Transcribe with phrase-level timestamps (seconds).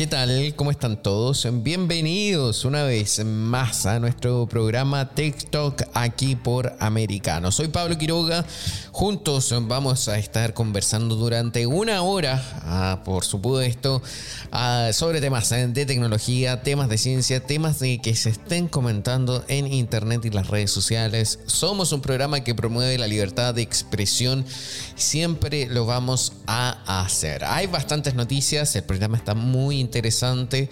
[0.00, 0.54] ¿Qué tal?
[0.56, 1.46] ¿Cómo están todos?
[1.62, 7.52] Bienvenidos una vez más a nuestro programa TikTok aquí por Americano.
[7.52, 8.46] Soy Pablo Quiroga.
[8.92, 14.00] Juntos vamos a estar conversando durante una hora, ah, por supuesto,
[14.52, 19.70] ah, sobre temas de tecnología, temas de ciencia, temas de que se estén comentando en
[19.70, 21.40] internet y las redes sociales.
[21.44, 24.46] Somos un programa que promueve la libertad de expresión.
[25.00, 27.42] Siempre lo vamos a hacer.
[27.44, 28.76] Hay bastantes noticias.
[28.76, 30.68] El programa está muy interesante.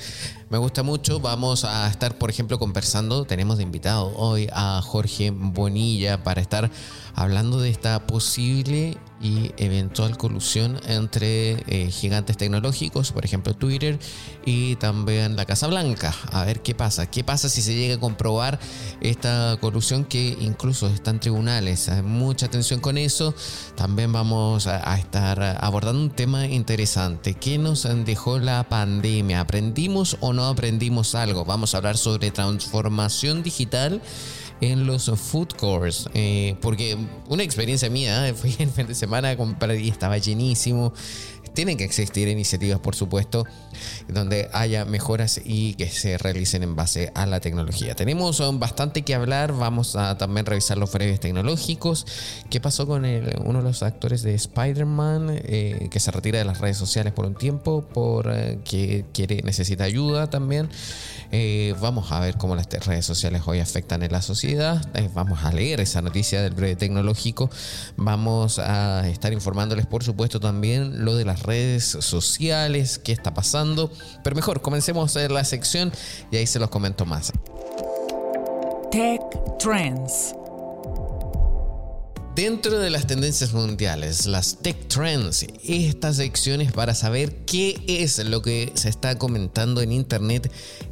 [0.50, 1.20] Me gusta mucho.
[1.20, 3.26] Vamos a estar, por ejemplo, conversando.
[3.26, 6.70] Tenemos de invitado hoy a Jorge Bonilla para estar
[7.14, 13.98] hablando de esta posible y eventual colusión entre eh, gigantes tecnológicos, por ejemplo Twitter,
[14.46, 16.14] y también la Casa Blanca.
[16.30, 17.10] A ver qué pasa.
[17.10, 18.58] ¿Qué pasa si se llega a comprobar
[19.00, 21.90] esta colusión que incluso está en tribunales?
[22.04, 23.34] Mucha atención con eso.
[23.74, 27.34] También vamos a, a estar abordando un tema interesante.
[27.34, 29.40] ¿Qué nos dejó la pandemia?
[29.40, 31.44] ¿Aprendimos o no aprendimos algo?
[31.44, 34.00] Vamos a hablar sobre transformación digital
[34.60, 36.08] en los food courts.
[36.14, 36.96] Eh, porque
[37.28, 40.92] una experiencia mía, eh, fui el fin de semana a y estaba llenísimo.
[41.58, 43.44] Tienen que existir iniciativas, por supuesto,
[44.06, 47.96] donde haya mejoras y que se realicen en base a la tecnología.
[47.96, 52.06] Tenemos bastante que hablar, vamos a también revisar los breves tecnológicos.
[52.48, 56.60] ¿Qué pasó con uno de los actores de Spider-Man eh, que se retira de las
[56.60, 58.60] redes sociales por un tiempo porque
[59.12, 60.68] quiere, necesita ayuda también?
[61.32, 64.80] Eh, vamos a ver cómo las redes sociales hoy afectan en la sociedad.
[64.94, 67.50] Eh, vamos a leer esa noticia del breve tecnológico.
[67.96, 73.90] Vamos a estar informándoles, por supuesto, también lo de las redes sociales, qué está pasando.
[74.22, 75.90] Pero mejor, comencemos a la sección
[76.30, 77.32] y ahí se los comento más.
[78.92, 79.22] Tech
[79.58, 80.34] Trends.
[82.38, 88.42] Dentro de las tendencias mundiales, las tech trends, estas secciones para saber qué es lo
[88.42, 90.48] que se está comentando en internet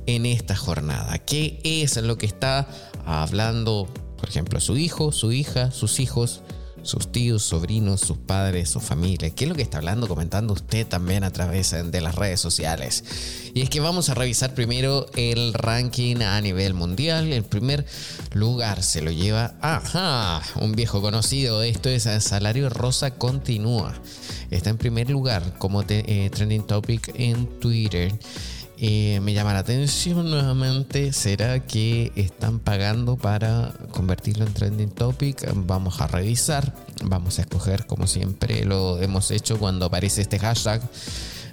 [0.07, 2.67] en esta jornada, qué es lo que está
[3.05, 3.87] hablando,
[4.17, 6.43] por ejemplo, su hijo, su hija, sus hijos,
[6.87, 9.31] sus tíos, sobrinos, sus padres, su familia.
[9.31, 13.05] ¿Qué es lo que está hablando, comentando usted también a través de las redes sociales?
[13.55, 17.33] Y es que vamos a revisar primero el ranking a nivel mundial.
[17.33, 17.87] El primer
[18.33, 21.63] lugar se lo lleva, ajá, un viejo conocido.
[21.63, 23.95] Esto es Salario Rosa Continúa.
[24.51, 28.13] Está en primer lugar como eh, trending topic en Twitter.
[28.79, 31.13] Eh, me llama la atención nuevamente.
[31.13, 35.49] ¿Será que están pagando para convertirlo en trending topic?
[35.55, 36.75] Vamos a revisar.
[37.05, 40.81] Vamos a escoger, como siempre lo hemos hecho cuando aparece este hashtag,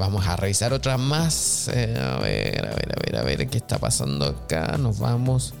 [0.00, 1.70] Vamos a revisar otra más.
[1.74, 4.78] Eh, a ver, a ver, a ver, a ver qué está pasando acá.
[4.78, 5.52] Nos vamos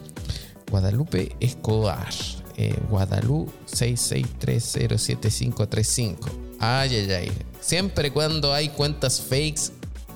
[0.70, 2.08] Guadalupe Escobar.
[2.56, 6.30] Eh, Guadalupe 66307535.
[6.58, 7.30] Ay, ay, ay.
[7.60, 9.72] Siempre cuando hay cuentas fakes,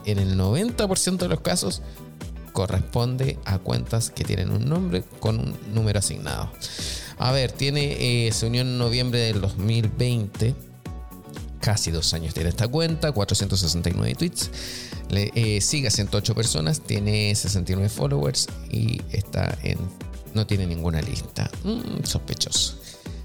[0.06, 1.82] en el 90% de los casos,
[2.55, 6.50] corresponde a cuentas que tienen un nombre con un número asignado.
[7.19, 10.55] A ver, tiene, eh, se unió en noviembre del 2020.
[11.65, 14.51] Casi dos años tiene esta cuenta, 469 tweets.
[15.09, 19.79] Le, eh, sigue a 108 personas, tiene 69 followers y está en
[20.35, 21.51] no tiene ninguna lista.
[21.63, 22.75] Mm, sospechoso.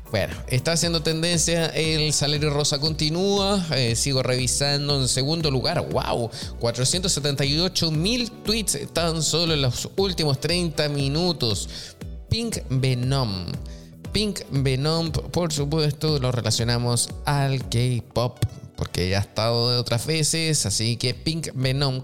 [0.10, 6.32] Bueno, está haciendo tendencia, el salario rosa continúa, eh, sigo revisando en segundo lugar, wow,
[6.60, 11.68] 478 mil tweets tan solo en los últimos 30 minutos.
[12.30, 13.48] Pink Venom.
[14.12, 18.40] Pink Venom, por supuesto, lo relacionamos al K-Pop,
[18.76, 22.02] porque ya ha estado de otras veces, así que Pink Venom.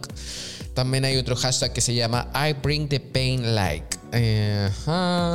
[0.73, 3.97] También hay otro hashtag que se llama I Bring the Pain Like.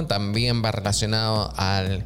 [0.06, 2.04] también va relacionado al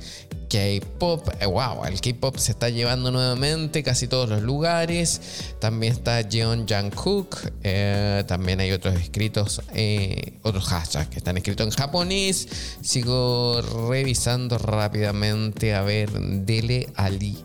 [0.55, 1.31] K-pop.
[1.41, 5.21] Eh, wow, el K-pop se está llevando nuevamente casi todos los lugares.
[5.59, 7.39] También está Jeon Jungkook.
[7.65, 12.47] Eh, también hay otros escritos, eh, otros hashtags que están escritos en japonés.
[12.83, 15.75] Sigo revisando rápidamente.
[15.75, 17.37] A ver, Dele Ali.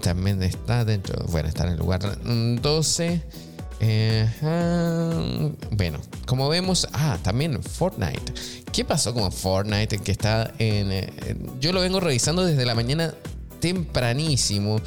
[0.00, 1.24] También está dentro.
[1.30, 3.22] Bueno, está en el lugar 12.
[5.70, 8.32] Bueno, como vemos, ah, también Fortnite.
[8.72, 9.98] ¿Qué pasó con Fortnite?
[9.98, 11.10] Que está en.
[11.60, 13.14] yo lo vengo revisando desde la mañana
[13.60, 14.80] tempranísimo.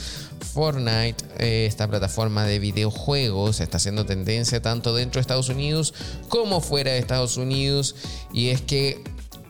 [0.53, 5.94] Fortnite, eh, esta plataforma de videojuegos, está haciendo tendencia tanto dentro de Estados Unidos
[6.27, 7.95] como fuera de Estados Unidos.
[8.33, 9.03] Y es que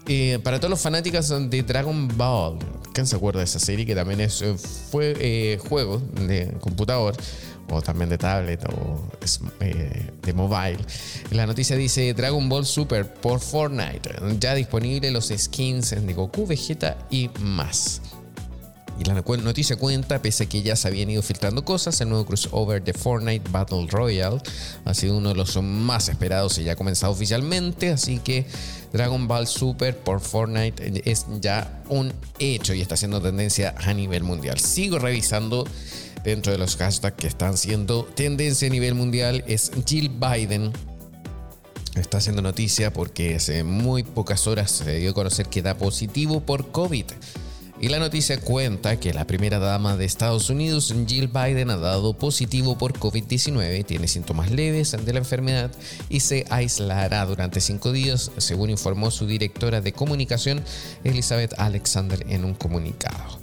[0.08, 2.58] eh, para todos los fanáticos de Dragon Ball,
[2.94, 3.86] ¿quién se acuerda de esa serie?
[3.86, 7.16] Que también es, eh, juego de computador
[7.70, 9.10] o también de tablet o
[9.60, 10.80] eh, de mobile.
[11.32, 16.98] La noticia dice Dragon Ball Super por Fortnite, ya disponible los skins de Goku, Vegeta
[17.10, 18.02] y más.
[19.00, 22.26] Y la noticia cuenta, pese a que ya se habían ido filtrando cosas, el nuevo
[22.26, 24.42] crossover de Fortnite Battle Royale
[24.84, 28.46] ha sido uno de los más esperados y ya ha comenzado oficialmente, así que
[28.92, 34.24] Dragon Ball Super por Fortnite es ya un hecho y está haciendo tendencia a nivel
[34.24, 34.60] mundial.
[34.60, 35.66] Sigo revisando
[36.24, 40.72] dentro de los hashtags que están siendo tendencia a nivel mundial es Jill Biden.
[41.96, 46.42] Está haciendo noticia porque hace muy pocas horas se dio a conocer que da positivo
[46.42, 47.06] por COVID.
[47.82, 52.14] Y la noticia cuenta que la primera dama de Estados Unidos, Jill Biden, ha dado
[52.14, 55.72] positivo por COVID-19, tiene síntomas leves de la enfermedad
[56.10, 60.62] y se aislará durante cinco días, según informó su directora de comunicación,
[61.06, 63.40] Elizabeth Alexander, en un comunicado.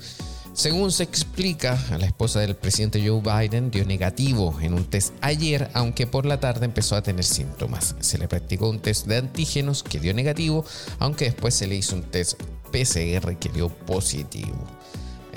[0.56, 5.68] Según se explica, la esposa del presidente Joe Biden dio negativo en un test ayer,
[5.74, 7.94] aunque por la tarde empezó a tener síntomas.
[8.00, 10.64] Se le practicó un test de antígenos que dio negativo,
[10.98, 12.42] aunque después se le hizo un test
[12.72, 14.56] PCR que dio positivo.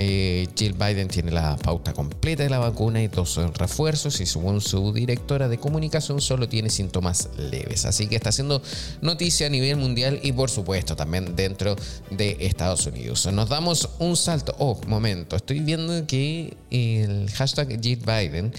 [0.02, 4.62] Eh, Jill Biden tiene la pauta completa de la vacuna y dos refuerzos y según
[4.62, 7.84] su directora de comunicación solo tiene síntomas leves.
[7.84, 8.62] Así que está haciendo
[9.02, 11.76] noticia a nivel mundial y por supuesto también dentro
[12.12, 13.28] de Estados Unidos.
[13.34, 14.56] Nos damos un salto.
[14.58, 18.54] Oh, momento, estoy viendo que el hashtag Jill Biden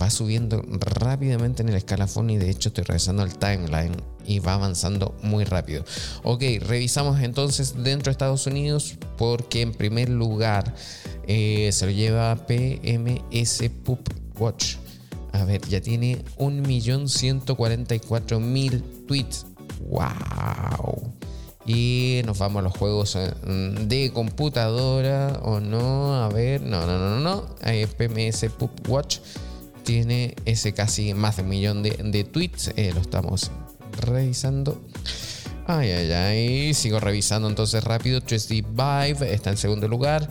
[0.00, 3.94] va subiendo rápidamente en el escalafón y de hecho estoy revisando el timeline
[4.26, 5.84] y va avanzando muy rápido.
[6.22, 10.72] Ok, revisamos entonces dentro de Estados Unidos porque en primer lugar
[11.26, 14.08] eh, se lo lleva PMS Pup
[14.38, 14.76] Watch.
[15.32, 19.46] A ver, ya tiene 1.144.000 tweets.
[19.88, 21.12] ¡Wow!
[21.66, 23.32] Y nos vamos a los juegos eh,
[23.86, 26.22] de computadora o no.
[26.22, 27.20] A ver, no, no, no, no.
[27.20, 27.46] no.
[27.96, 29.18] PMS Pup Watch
[29.90, 32.70] tiene ese casi más de un millón de, tweets.
[32.76, 33.50] Eh, lo estamos
[34.00, 34.80] revisando.
[35.66, 36.74] Ay, ay, ay.
[36.74, 38.20] Sigo revisando entonces rápido.
[38.20, 40.30] 3D Vive está en segundo lugar.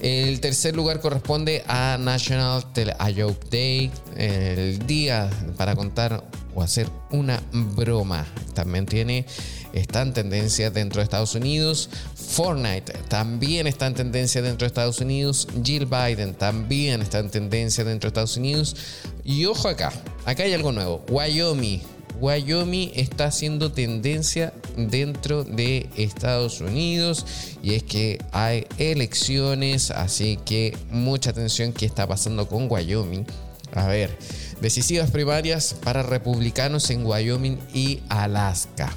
[0.00, 6.22] El tercer lugar corresponde a National Telejoke Day, el día para contar
[6.54, 8.26] o hacer una broma.
[8.52, 9.24] También tiene,
[9.72, 11.88] está en tendencia dentro de Estados Unidos.
[12.28, 15.48] Fortnite también está en tendencia dentro de Estados Unidos.
[15.64, 18.76] Jill Biden también está en tendencia dentro de Estados Unidos.
[19.24, 19.92] Y ojo acá,
[20.24, 21.04] acá hay algo nuevo.
[21.08, 21.80] Wyoming
[22.20, 27.24] Wyoming está haciendo tendencia dentro de Estados Unidos
[27.62, 33.24] y es que hay elecciones, así que mucha atención qué está pasando con Wyoming.
[33.72, 34.16] A ver,
[34.60, 38.92] decisivas primarias para republicanos en Wyoming y Alaska.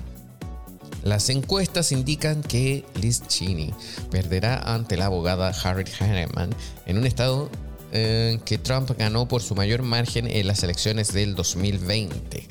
[1.03, 3.73] Las encuestas indican que Liz Cheney
[4.11, 6.51] perderá ante la abogada Harriet Heinemann
[6.85, 7.49] en un estado
[7.91, 12.47] en que Trump ganó por su mayor margen en las elecciones del 2020.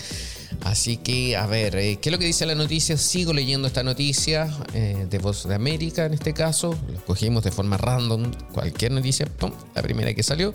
[0.63, 2.97] Así que, a ver, eh, ¿qué es lo que dice la noticia?
[2.97, 6.77] Sigo leyendo esta noticia eh, de Voz de América en este caso.
[6.93, 9.27] Lo cogimos de forma random, cualquier noticia,
[9.75, 10.53] la primera que salió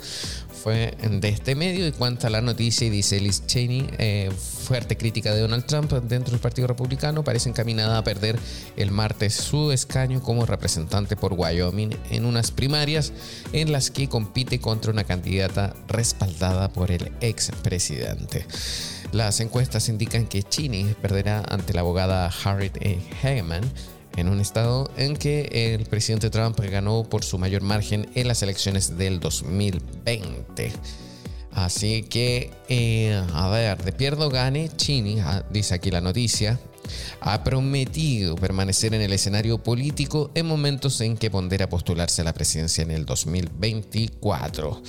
[0.65, 1.87] fue de este medio.
[1.87, 4.31] Y cuenta la noticia y dice Liz Cheney, eh,
[4.65, 8.37] fuerte crítica de Donald Trump dentro del Partido Republicano, parece encaminada a perder
[8.77, 13.13] el martes su escaño como representante por Wyoming en unas primarias
[13.53, 18.45] en las que compite contra una candidata respaldada por el expresidente.
[19.15, 22.99] Las encuestas indican que Cheney perderá ante la abogada Harriet E.
[23.13, 23.63] Hageman
[24.17, 28.43] en un estado en que el presidente Trump ganó por su mayor margen en las
[28.43, 30.73] elecciones del 2020.
[31.53, 36.59] Así que, eh, a ver, de pierdo gane, Chini, ah, dice aquí la noticia,
[37.21, 42.33] ha prometido permanecer en el escenario político en momentos en que pondera postularse a la
[42.33, 44.83] presidencia en el 2024.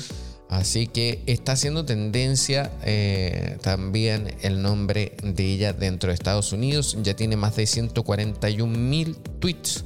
[0.48, 6.96] Así que está haciendo tendencia eh, también el nombre de ella dentro de Estados Unidos.
[7.02, 9.84] Ya tiene más de 141 mil tweets.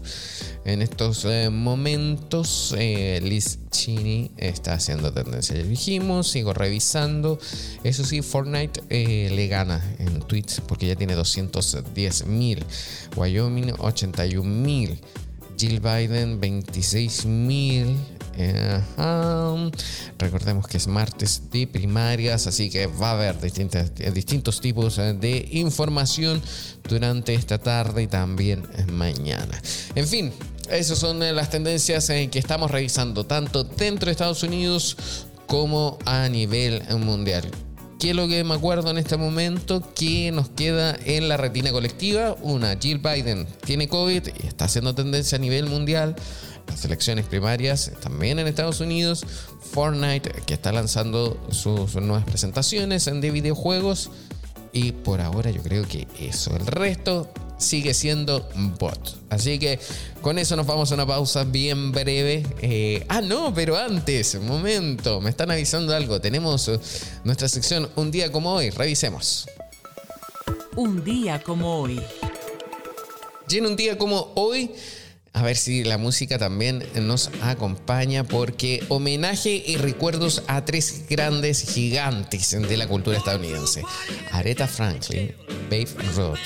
[0.66, 5.56] En estos eh, momentos, eh, Liz Cheney está haciendo tendencia.
[5.56, 7.38] Ya dijimos, sigo revisando.
[7.82, 12.62] Eso sí, Fortnite le gana en tweets porque ya tiene 210 mil.
[13.16, 15.00] Wyoming, 81 mil.
[15.56, 17.96] Jill Biden, 26 mil.
[20.18, 26.42] Recordemos que es martes de primarias, así que va a haber distintos tipos de información
[26.88, 29.60] durante esta tarde y también mañana.
[29.94, 30.32] En fin,
[30.70, 36.82] esas son las tendencias que estamos revisando tanto dentro de Estados Unidos como a nivel
[36.98, 37.50] mundial.
[38.00, 39.82] ¿Qué es lo que me acuerdo en este momento?
[39.94, 42.34] que nos queda en la retina colectiva?
[42.40, 46.16] Una, Jill Biden tiene COVID y está haciendo tendencia a nivel mundial
[46.70, 49.24] las elecciones primarias también en Estados Unidos,
[49.72, 54.10] Fortnite que está lanzando sus nuevas presentaciones de videojuegos
[54.72, 58.48] y por ahora yo creo que eso, el resto sigue siendo
[58.78, 59.18] bot.
[59.28, 59.78] Así que
[60.22, 62.46] con eso nos vamos a una pausa bien breve.
[62.62, 66.20] Eh, ah, no, pero antes, un momento, me están avisando algo.
[66.20, 66.70] Tenemos
[67.24, 69.46] nuestra sección Un día como hoy, revisemos.
[70.76, 72.00] Un día como hoy.
[73.48, 74.70] Y en un día como hoy
[75.32, 81.62] a ver si la música también nos acompaña porque homenaje y recuerdos a tres grandes
[81.72, 83.82] gigantes de la cultura estadounidense.
[84.32, 85.32] Aretha Franklin,
[85.70, 86.38] Babe Ruth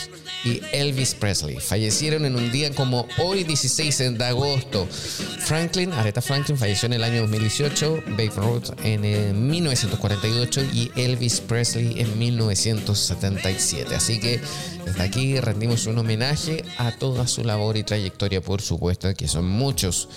[0.44, 4.86] y Elvis Presley fallecieron en un día como hoy 16 de agosto.
[4.86, 12.00] Franklin, Aretha Franklin falleció en el año 2018, Babe Ruth en 1948 y Elvis Presley
[12.00, 13.94] en 1977.
[13.94, 14.40] Así que
[14.84, 19.48] desde aquí rendimos un homenaje a toda su labor y trayectoria, por supuesto, que son
[19.48, 20.08] muchos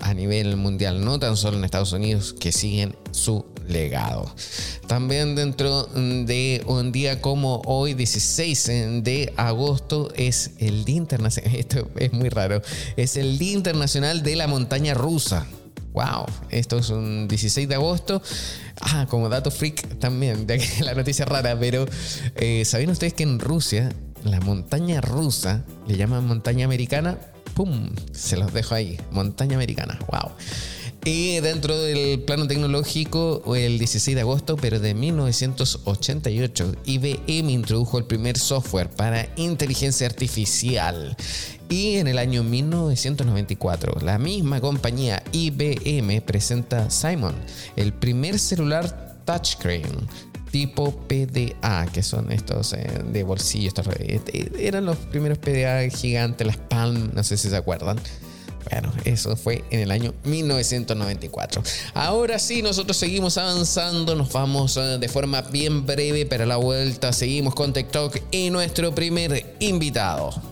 [0.00, 4.34] a nivel mundial, no tan solo en Estados Unidos, que siguen su legado.
[4.86, 8.66] También dentro de un día como hoy, 16
[9.02, 12.62] de agosto, es el Día Internacional, esto es muy raro,
[12.96, 15.46] es el Día Internacional de la Montaña Rusa.
[15.92, 18.22] Wow, esto es un 16 de agosto.
[18.80, 21.86] Ah, como dato freak también, de que la noticia rara, pero
[22.36, 23.90] eh, ¿sabían ustedes que en Rusia
[24.24, 27.18] la montaña rusa le llaman montaña americana?
[27.54, 27.90] ¡Pum!
[28.12, 29.98] Se los dejo ahí, montaña americana.
[30.10, 30.32] Wow.
[31.04, 38.04] Y dentro del plano tecnológico, el 16 de agosto, pero de 1988, IBM introdujo el
[38.04, 41.16] primer software para inteligencia artificial.
[41.68, 47.34] Y en el año 1994, la misma compañía IBM presenta Simon,
[47.74, 50.06] el primer celular touchscreen
[50.52, 53.72] tipo PDA, que son estos eh, de bolsillo.
[53.98, 57.98] Eh, eh, eran los primeros PDA gigantes, las Palm, no sé si se acuerdan.
[58.70, 61.62] Bueno, eso fue en el año 1994.
[61.94, 67.12] Ahora sí, nosotros seguimos avanzando, nos vamos de forma bien breve para la vuelta.
[67.12, 70.51] Seguimos con TikTok y nuestro primer invitado.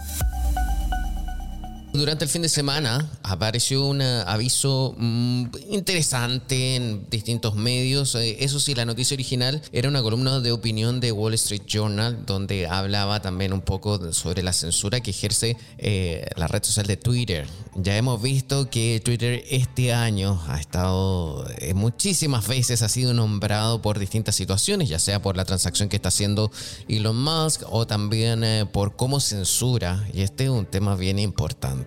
[1.93, 8.15] Durante el fin de semana apareció un aviso mm, interesante en distintos medios.
[8.15, 12.25] Eh, eso sí, la noticia original era una columna de opinión de Wall Street Journal
[12.25, 16.95] donde hablaba también un poco sobre la censura que ejerce eh, la red social de
[16.95, 17.45] Twitter.
[17.75, 23.81] Ya hemos visto que Twitter este año ha estado eh, muchísimas veces ha sido nombrado
[23.81, 26.51] por distintas situaciones, ya sea por la transacción que está haciendo
[26.87, 30.07] Elon Musk o también por cómo censura.
[30.13, 31.80] Y este es un tema bien importante.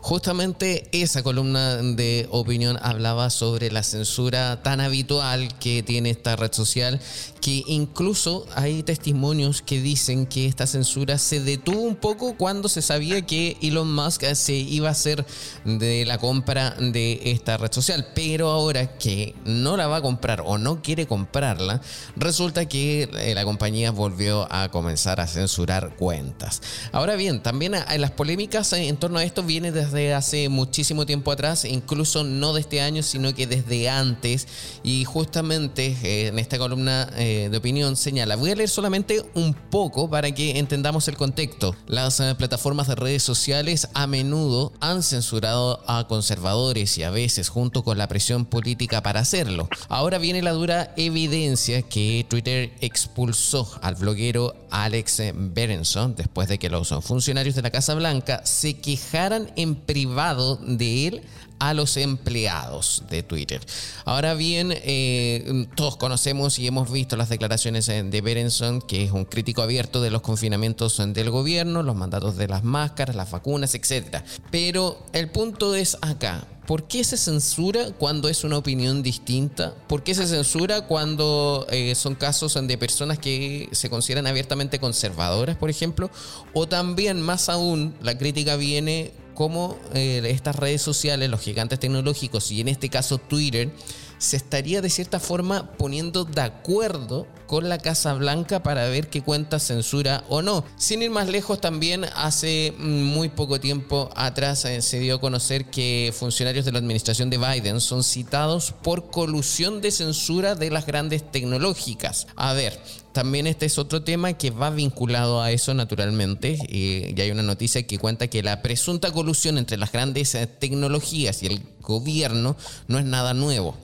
[0.00, 6.52] Justamente esa columna de opinión hablaba sobre la censura tan habitual que tiene esta red
[6.52, 7.00] social,
[7.46, 12.82] que incluso hay testimonios que dicen que esta censura se detuvo un poco cuando se
[12.82, 15.24] sabía que Elon Musk se iba a hacer
[15.64, 20.42] de la compra de esta red social, pero ahora que no la va a comprar
[20.44, 21.80] o no quiere comprarla,
[22.16, 26.60] resulta que eh, la compañía volvió a comenzar a censurar cuentas.
[26.90, 31.30] Ahora bien, también hay las polémicas en torno a esto viene desde hace muchísimo tiempo
[31.30, 34.48] atrás, incluso no de este año, sino que desde antes.
[34.82, 39.54] Y justamente eh, en esta columna eh, de opinión señala, voy a leer solamente un
[39.54, 41.76] poco para que entendamos el contexto.
[41.86, 47.48] Las eh, plataformas de redes sociales a menudo han censurado a conservadores y a veces
[47.48, 49.68] junto con la presión política para hacerlo.
[49.88, 56.70] Ahora viene la dura evidencia que Twitter expulsó al bloguero Alex Berenson después de que
[56.70, 61.22] los funcionarios de la Casa Blanca se quejaron en privado de él
[61.58, 63.60] a los empleados de Twitter.
[64.04, 69.24] Ahora bien, eh, todos conocemos y hemos visto las declaraciones de Berenson, que es un
[69.24, 74.22] crítico abierto de los confinamientos del gobierno, los mandatos de las máscaras, las vacunas, etc.
[74.50, 76.46] Pero el punto es acá.
[76.66, 79.72] ¿Por qué se censura cuando es una opinión distinta?
[79.86, 85.56] ¿Por qué se censura cuando eh, son casos de personas que se consideran abiertamente conservadoras,
[85.56, 86.10] por ejemplo?
[86.54, 92.50] O también, más aún, la crítica viene como eh, estas redes sociales, los gigantes tecnológicos
[92.50, 93.70] y en este caso Twitter,
[94.18, 99.22] se estaría de cierta forma poniendo de acuerdo con la Casa Blanca para ver qué
[99.22, 100.64] cuenta censura o no.
[100.76, 105.66] Sin ir más lejos, también hace muy poco tiempo atrás eh, se dio a conocer
[105.66, 110.86] que funcionarios de la administración de Biden son citados por colusión de censura de las
[110.86, 112.26] grandes tecnológicas.
[112.36, 112.80] A ver,
[113.16, 116.58] también este es otro tema que va vinculado a eso naturalmente.
[116.68, 121.42] y hay una noticia que cuenta que la presunta colusión entre las grandes eh, tecnologías
[121.42, 122.56] y el gobierno
[122.88, 123.74] no es nada nuevo.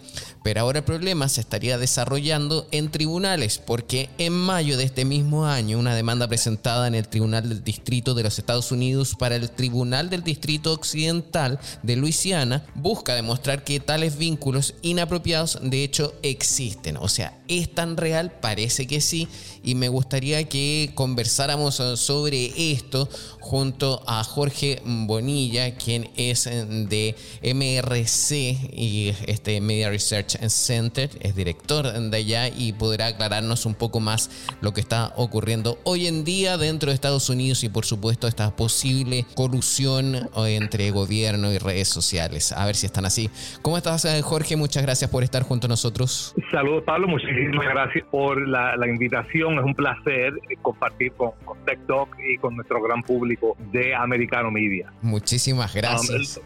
[0.43, 5.47] Pero ahora el problema se estaría desarrollando en tribunales, porque en mayo de este mismo
[5.47, 9.51] año una demanda presentada en el Tribunal del Distrito de los Estados Unidos para el
[9.51, 16.97] Tribunal del Distrito Occidental de Luisiana busca demostrar que tales vínculos inapropiados de hecho existen.
[16.97, 18.33] O sea, ¿es tan real?
[18.41, 19.29] Parece que sí.
[19.63, 23.09] Y me gustaría que conversáramos sobre esto
[23.41, 28.33] junto a Jorge Bonilla, quien es de MRC
[28.73, 34.31] y este Media Research Center, es director de allá y podrá aclararnos un poco más
[34.61, 38.55] lo que está ocurriendo hoy en día dentro de Estados Unidos y por supuesto esta
[38.55, 42.53] posible colusión eh, entre gobierno y redes sociales.
[42.53, 43.31] A ver si están así.
[43.63, 44.57] ¿Cómo estás, eh, Jorge?
[44.57, 46.35] Muchas gracias por estar junto a nosotros.
[46.51, 47.09] Saludos, Pablo.
[47.09, 49.52] Muchísimas gracias por la, invitación.
[49.59, 54.93] Es un placer compartir con, con TikTok y con nuestro gran público de Americano Media.
[55.01, 56.41] Muchísimas gracias.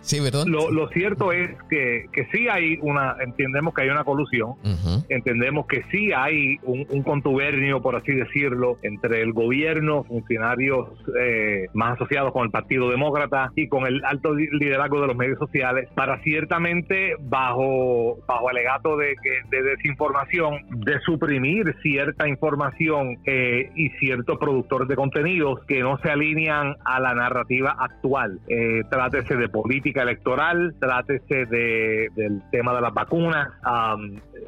[0.00, 0.44] Sí, ¿verdad?
[0.46, 4.54] Lo, cierto es que, que, sí hay una, entendemos que hay una colusión,
[5.08, 10.88] entendemos que sí hay un, contubernio, por así decirlo, entre el gobierno, funcionarios
[11.20, 15.38] eh, más asociados con el Partido Demócrata y con el alto liderazgo de los medios
[15.38, 19.14] sociales para ciertamente bajo, bajo alegato de,
[19.50, 26.10] de desinformación, de suprimir cierta información eh, y ciertos productores de contenidos que no se
[26.10, 28.40] alinean a la narrativa actual.
[28.48, 33.48] Eh, trátese de política electoral, trátese de, del tema de las vacunas.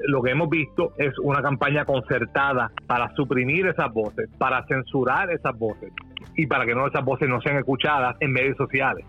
[0.07, 5.59] lo que hemos visto es una campaña concertada para suprimir esas voces, para censurar esas
[5.59, 5.93] voces
[6.37, 9.05] y para que no esas voces no sean escuchadas en medios sociales.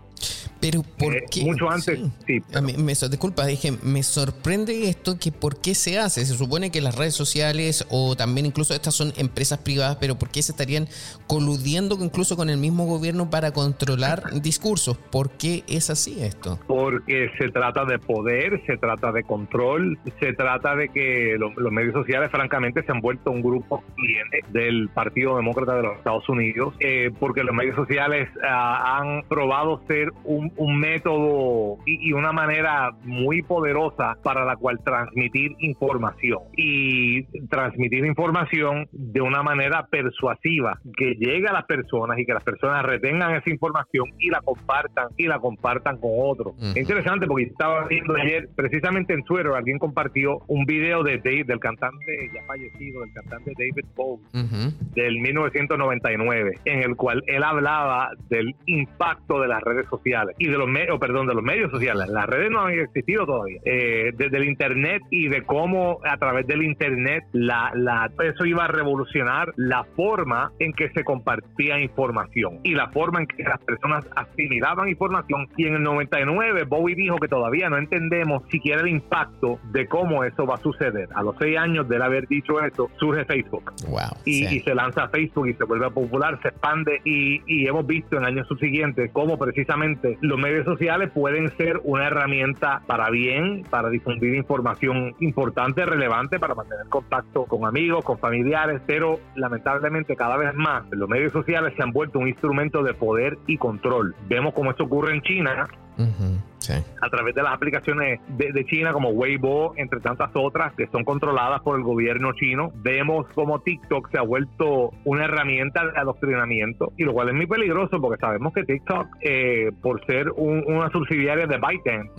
[0.60, 1.42] Pero ¿por Eh, qué?
[1.44, 5.98] mucho antes, sí, A mí me, disculpa, dije, me sorprende esto que por qué se
[5.98, 6.24] hace.
[6.26, 10.28] Se supone que las redes sociales o también incluso estas son empresas privadas, pero ¿por
[10.30, 10.86] qué se estarían
[11.26, 14.96] coludiendo incluso con el mismo gobierno para controlar discursos?
[14.98, 16.58] ¿Por qué es así esto?
[16.66, 21.72] porque se trata de poder, se trata de control, se trata de que lo- los
[21.72, 26.28] medios sociales francamente se han vuelto un grupo cliente del Partido Demócrata de los Estados
[26.28, 32.12] Unidos, eh, porque los medios sociales ah, han probado ser un, un método y, y
[32.12, 39.86] una manera muy poderosa para la cual transmitir información y transmitir información de una manera
[39.86, 44.40] persuasiva que llegue a las personas y que las personas retengan esa información y la
[44.40, 46.54] compartan y la compartan con otros.
[46.56, 46.66] Ujú.
[46.66, 51.44] Es interesante porque estaba viendo ayer, precisamente en Twitter, alguien compartió un video de Dave,
[51.44, 54.72] del cantante ya fallecido, del cantante David Bowie Ujú.
[54.94, 60.56] del 1999, en el cual él hablaba del impacto de las redes sociales y de
[60.56, 62.08] los medios, perdón, de los medios sociales.
[62.08, 63.60] Las redes no han existido todavía.
[63.62, 68.64] Eh, desde el internet y de cómo a través del internet la, la, eso iba
[68.64, 73.58] a revolucionar la forma en que se compartía información y la forma en que las
[73.60, 75.46] personas asimilaban información.
[75.58, 80.24] Y en el 99 Bowie dijo que todavía no entendemos siquiera el impacto de cómo
[80.24, 81.10] eso va a suceder.
[81.14, 84.00] A los seis años de él haber dicho eso, surge Facebook Wow.
[84.24, 84.56] y, sí.
[84.56, 88.24] y se lanza Facebook y se vuelve popular, se expande y, y hemos visto en
[88.24, 94.34] años subsiguientes cómo precisamente los medios sociales pueden ser una herramienta para bien, para difundir
[94.34, 100.84] información importante, relevante, para mantener contacto con amigos, con familiares, pero lamentablemente cada vez más
[100.90, 104.14] los medios sociales se han vuelto un instrumento de poder y control.
[104.28, 106.72] Vemos cómo esto ocurre en China, Ujú, sí.
[107.02, 111.04] a través de las aplicaciones de, de China como Weibo, entre tantas otras que son
[111.04, 112.70] controladas por el gobierno chino.
[112.76, 117.46] Vemos como TikTok se ha vuelto una herramienta de adoctrinamiento, y lo cual es muy
[117.46, 122.10] peligroso porque sabemos que TikTok, eh, por ser un- una subsidiaria de ByteDance,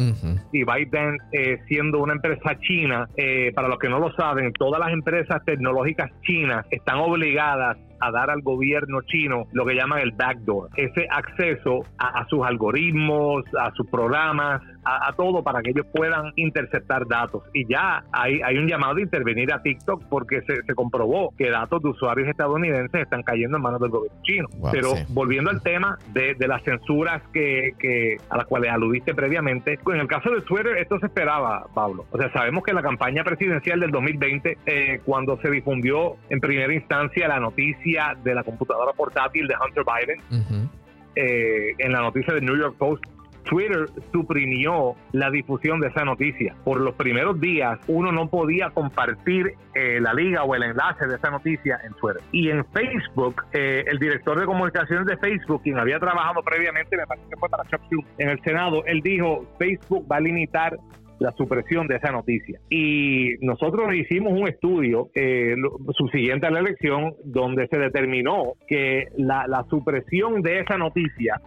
[0.52, 4.80] y ByteDance eh, siendo una empresa china, eh, para los que no lo saben, todas
[4.80, 10.12] las empresas tecnológicas chinas están obligadas a dar al gobierno chino lo que llaman el
[10.12, 15.72] backdoor, ese acceso a, a sus algoritmos, a sus programas, a, a todo para que
[15.72, 17.44] ellos puedan interceptar datos.
[17.54, 21.50] Y ya hay, hay un llamado de intervenir a TikTok porque se, se comprobó que
[21.50, 24.48] datos de usuarios estadounidenses están cayendo en manos del gobierno chino.
[24.58, 25.06] Wow, Pero sí.
[25.10, 30.00] volviendo al tema de, de las censuras que, que a las cuales aludiste previamente, en
[30.00, 32.06] el caso de Twitter esto se esperaba, Pablo.
[32.12, 36.74] O sea, sabemos que la campaña presidencial del 2020, eh, cuando se difundió en primera
[36.74, 40.70] instancia la noticia de la computadora portátil de Hunter Biden,
[41.16, 43.04] eh, en la noticia del New York Post,
[43.44, 46.56] Twitter suprimió la difusión de esa noticia.
[46.64, 51.16] Por los primeros días uno no podía compartir eh, la liga o el enlace de
[51.16, 52.22] esa noticia en Twitter.
[52.32, 57.06] Y en Facebook, eh, el director de comunicaciones de Facebook, quien había trabajado previamente, me
[57.06, 57.82] parece que fue para Chuck
[58.18, 60.78] en el Senado, él dijo, Facebook va a limitar
[61.20, 62.60] la supresión de esa noticia.
[62.70, 65.56] Y nosotros hicimos un estudio eh,
[65.96, 71.40] subsiguiente a la elección donde se determinó que la supresión de esa noticia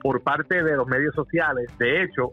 [0.00, 2.30] por parte de los medios sociales, de hecho,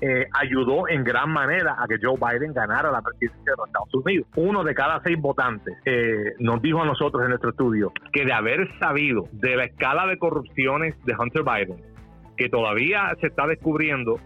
[0.00, 3.94] eh, ayudó en gran manera a que Joe Biden ganara la presidencia de los Estados
[3.94, 4.28] Unidos.
[4.36, 8.32] Uno de cada seis votantes eh, nos dijo a nosotros en nuestro estudio que de
[8.32, 11.82] haber sabido de la escala de corrupciones de Hunter Biden,
[12.36, 14.18] que todavía se está descubriendo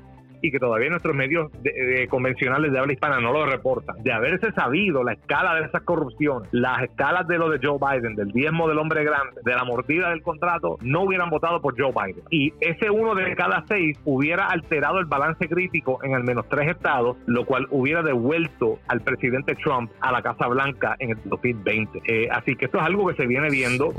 [0.46, 4.12] y que todavía nuestros medios de- de convencionales de habla hispana no lo reportan, de
[4.12, 8.28] haberse sabido la escala de esas corrupciones, las escalas de lo de Joe Biden, del
[8.28, 12.24] diezmo del hombre grande, de la mordida del contrato, no hubieran votado por Joe Biden.
[12.30, 16.68] Y ese uno de cada seis hubiera alterado el balance crítico en al menos tres
[16.68, 22.00] estados, lo cual hubiera devuelto al presidente Trump a la Casa Blanca en el 2020.
[22.06, 23.92] Eh, así que esto es algo que se viene viendo.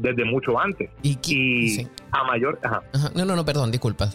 [0.00, 0.90] Desde mucho antes.
[1.02, 1.88] ¿Y, Y sí.
[2.10, 2.82] a mayor, ajá.
[2.94, 3.10] Ajá.
[3.14, 4.08] No, no, no, perdón, disculpa.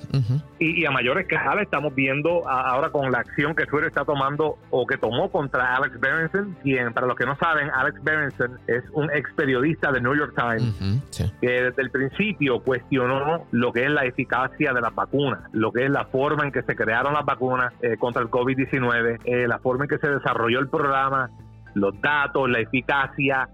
[0.60, 4.58] Y, y a mayor escala estamos viendo ahora con la acción que Twitter está tomando
[4.72, 8.84] o que tomó contra Alex Berenson, quien para los que no saben, Alex Berenson es
[8.94, 10.74] un ex periodista de New York Times.
[11.12, 11.32] Sí.
[11.42, 15.86] que desde el principio cuestionó lo que es la eficacia de las vacunas, lo que
[15.86, 19.60] es la forma en que se crearon las vacunas eh, contra el COVID-19, eh, la
[19.60, 21.30] forma en que se desarrolló el programa,
[21.74, 23.50] los datos, la eficacia.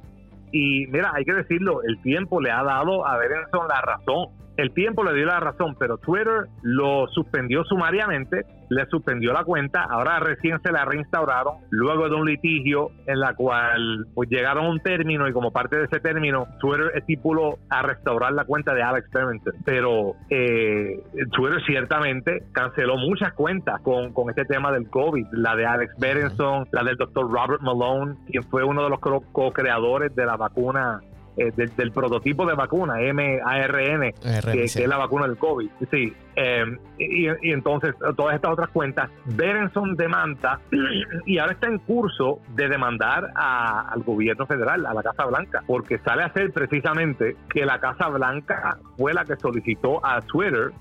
[0.52, 4.30] Y mira, hay que decirlo, el tiempo le ha dado a Berenson la razón.
[4.62, 9.82] El tiempo le dio la razón, pero Twitter lo suspendió sumariamente, le suspendió la cuenta,
[9.90, 14.70] ahora recién se la reinstauraron luego de un litigio en la cual pues llegaron a
[14.70, 18.84] un término y como parte de ese término Twitter estipuló a restaurar la cuenta de
[18.84, 25.26] Alex Berenson, pero eh, Twitter ciertamente canceló muchas cuentas con, con este tema del COVID,
[25.32, 29.24] la de Alex Berenson, la del doctor Robert Malone, quien fue uno de los co-
[29.32, 31.00] co-creadores de la vacuna
[31.38, 34.14] eh, del, prototipo de vacuna, MARN,
[34.52, 35.70] que, es la vacuna del COVID.
[35.90, 40.60] Sí, em, y, entonces todas estas otras cuentas, Berenson demanda
[41.26, 46.00] y ahora está en curso de demandar al gobierno federal, a la Casa Blanca, porque
[46.00, 50.72] sale a ser precisamente que la Casa Blanca fue la que solicitó a Twitter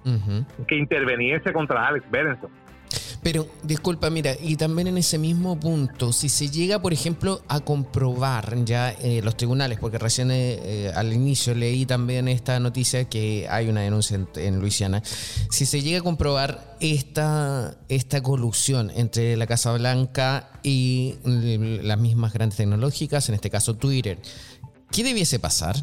[0.66, 2.50] que interveniese contra Alex Berenson.
[3.22, 7.60] Pero, disculpa, mira, y también en ese mismo punto, si se llega, por ejemplo, a
[7.60, 13.04] comprobar ya eh, los tribunales, porque recién eh, eh, al inicio leí también esta noticia
[13.04, 15.02] que hay una denuncia en, Luisiana,
[15.50, 22.32] si se llega a comprobar esta, esta colusión entre la Casa Blanca y las mismas
[22.32, 24.18] grandes tecnológicas, en este caso Twitter,
[24.90, 25.76] ¿qué debiese pasar?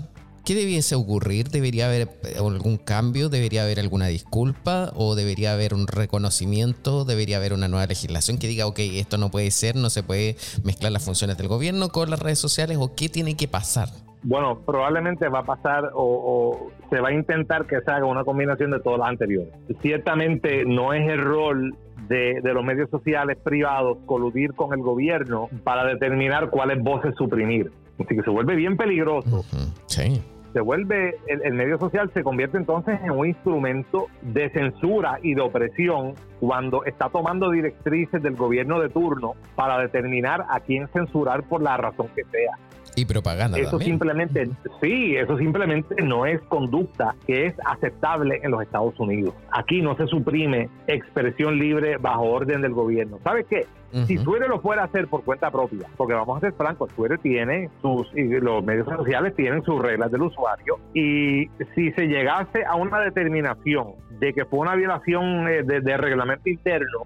[0.47, 1.49] ¿Qué debiese ocurrir?
[1.49, 3.27] ¿Debería haber eh, algún cambio?
[3.27, 4.93] ¿Debería haber alguna disculpa?
[4.95, 7.03] ¿O debería haber un reconocimiento?
[7.03, 10.37] ¿Debería haber una nueva legislación que diga, ok, esto no puede ser, no se puede
[10.63, 12.77] mezclar las funciones del gobierno con las redes sociales?
[12.79, 13.89] ¿O qué tiene que pasar?
[14.23, 18.71] Bueno, probablemente va a pasar o, se va a intentar que se haga una combinación
[18.71, 19.53] de todas las anteriores.
[19.81, 21.75] Ciertamente no es el rol
[22.07, 27.69] de, los medios sociales privados coludir con el gobierno para determinar cuáles voces suprimir.
[27.99, 29.43] Así que se vuelve bien peligroso.
[29.87, 30.21] Sí
[30.57, 35.41] se vuelve, el, medio social se convierte entonces en un instrumento de censura y de
[35.41, 41.61] opresión cuando está tomando directrices del gobierno de turno para determinar a quién censurar por
[41.61, 42.57] la razón que sea.
[42.95, 43.59] Y propaganda.
[43.59, 44.49] Eso simplemente,
[44.81, 49.35] sí, eso simplemente no es conducta que es aceptable en los Estados Unidos.
[49.51, 53.19] Aquí no se suprime expresión libre bajo orden del gobierno.
[53.23, 53.67] ¿Sabes qué?
[54.05, 57.17] Si Twitter lo fuera a hacer por cuenta propia, porque vamos a ser francos, Twitter
[57.19, 62.65] tiene sus, y los medios sociales tienen sus reglas del usuario, y si se llegase
[62.65, 67.03] a una determinación de que fue una violación eh, de, reglamento interno,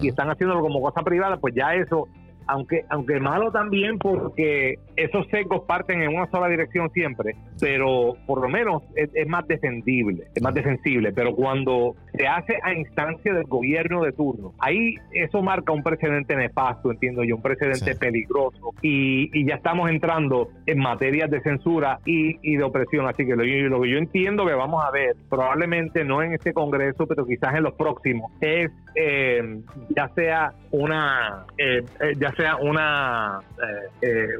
[0.00, 2.06] y están haciéndolo como cosa privada, pues ya eso
[2.50, 8.40] aunque, aunque malo también porque esos secos parten en una sola dirección siempre, pero por
[8.40, 11.12] lo menos es, más defendible, es más defensible.
[11.12, 16.36] Pero cuando se hace a instancia del gobierno de turno, ahí eso marca un precedente
[16.36, 18.74] nefasto, entiendo yo, un precedente peligroso.
[18.82, 23.08] Y, ya estamos entrando en materias de censura y, de opresión.
[23.08, 26.52] Así que lo, lo, que yo entiendo que vamos a ver, probablemente no en este
[26.52, 32.56] Congreso, pero quizás en los próximos, es eh, ya sea una eh, eh, ya sea
[32.56, 33.40] una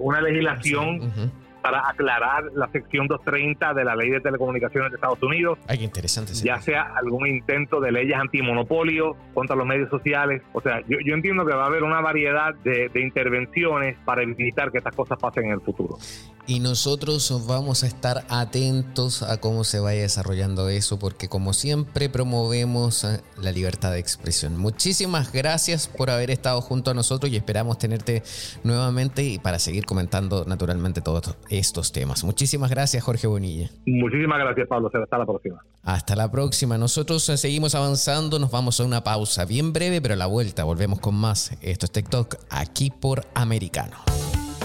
[0.00, 1.00] una legislación
[1.62, 5.59] para aclarar la sección 230 de la ley de telecomunicaciones de Estados Unidos.
[5.68, 6.33] Ay, interesante.
[6.35, 10.42] Ya sea algún intento de leyes antimonopolio contra los medios sociales.
[10.53, 14.23] O sea, yo, yo entiendo que va a haber una variedad de, de intervenciones para
[14.23, 15.96] evitar que estas cosas pasen en el futuro
[16.50, 22.08] y nosotros vamos a estar atentos a cómo se vaya desarrollando eso porque como siempre
[22.08, 24.56] promovemos eh, la libertad de expresión.
[24.56, 28.24] Muchísimas gracias por haber estado junto a nosotros y esperamos tenerte
[28.64, 32.24] nuevamente y para seguir comentando naturalmente todos estos temas.
[32.24, 33.70] Muchísimas gracias Jorge Bonilla.
[33.86, 35.64] Muchísimas gracias Pablo, hasta la próxima.
[35.84, 36.78] Hasta la próxima.
[36.78, 40.64] Nosotros eh, seguimos avanzando, nos vamos a una pausa bien breve, pero a la vuelta
[40.64, 41.56] volvemos con más.
[41.62, 43.98] Esto es TikTok aquí por Americano.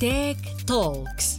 [0.00, 1.38] Tech Talks.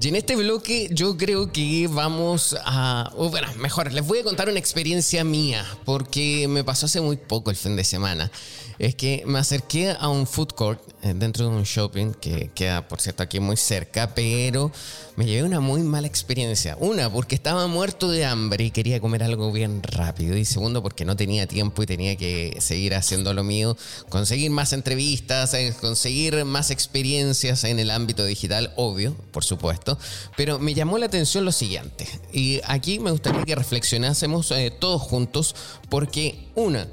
[0.00, 3.12] Y en este bloque yo creo que vamos a...
[3.16, 7.50] bueno, mejor, les voy a contar una experiencia mía, porque me pasó hace muy poco
[7.50, 8.30] el fin de semana
[8.78, 12.88] es que me acerqué a un food court eh, dentro de un shopping que queda,
[12.88, 14.72] por cierto, aquí muy cerca, pero
[15.16, 16.76] me llevé una muy mala experiencia.
[16.80, 20.36] Una, porque estaba muerto de hambre y quería comer algo bien rápido.
[20.36, 23.76] Y segundo, porque no tenía tiempo y tenía que seguir haciendo lo mío,
[24.08, 29.98] conseguir más entrevistas, eh, conseguir más experiencias en el ámbito digital, obvio, por supuesto.
[30.36, 32.06] Pero me llamó la atención lo siguiente.
[32.32, 35.54] Y aquí me gustaría que reflexionásemos eh, todos juntos,
[35.88, 36.88] porque una,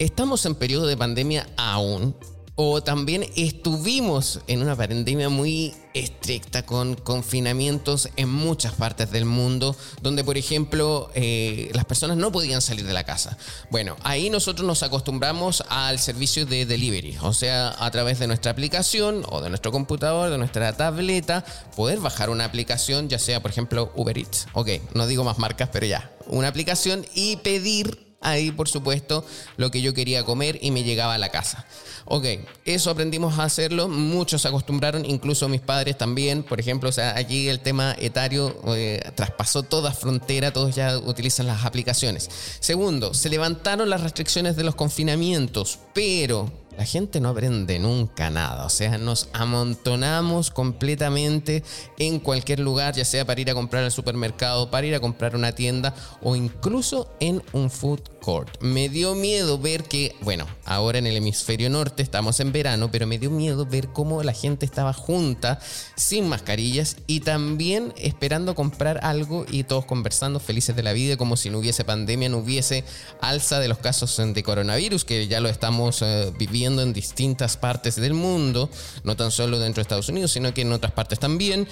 [0.00, 2.16] estamos en periodo de pandemia aún,
[2.54, 9.76] o también estuvimos en una pandemia muy estricta con confinamientos en muchas partes del mundo,
[10.02, 13.36] donde por ejemplo eh, las personas no podían salir de la casa.
[13.70, 18.52] Bueno, ahí nosotros nos acostumbramos al servicio de delivery, o sea, a través de nuestra
[18.52, 21.44] aplicación o de nuestro computador, de nuestra tableta,
[21.76, 25.68] poder bajar una aplicación, ya sea por ejemplo Uber Eats, ok, no digo más marcas,
[25.70, 29.24] pero ya, una aplicación y pedir ahí, por supuesto,
[29.56, 31.66] lo que yo quería comer y me llegaba a la casa.
[32.04, 32.24] Ok,
[32.64, 37.16] eso aprendimos a hacerlo, muchos se acostumbraron, incluso mis padres también, por ejemplo, o sea,
[37.16, 42.28] aquí el tema etario eh, traspasó toda frontera, todos ya utilizan las aplicaciones.
[42.60, 46.50] Segundo, se levantaron las restricciones de los confinamientos, pero
[46.80, 51.62] la gente no aprende nunca nada, o sea, nos amontonamos completamente
[51.98, 55.36] en cualquier lugar, ya sea para ir a comprar al supermercado, para ir a comprar
[55.36, 58.62] una tienda o incluso en un food court.
[58.62, 63.06] Me dio miedo ver que, bueno, ahora en el hemisferio norte estamos en verano, pero
[63.06, 65.60] me dio miedo ver cómo la gente estaba junta,
[65.96, 71.36] sin mascarillas y también esperando comprar algo y todos conversando felices de la vida, como
[71.36, 72.84] si no hubiese pandemia, no hubiese
[73.20, 77.96] alza de los casos de coronavirus, que ya lo estamos eh, viviendo en distintas partes
[77.96, 78.70] del mundo,
[79.04, 81.66] no tan solo dentro de Estados Unidos, sino que en otras partes también.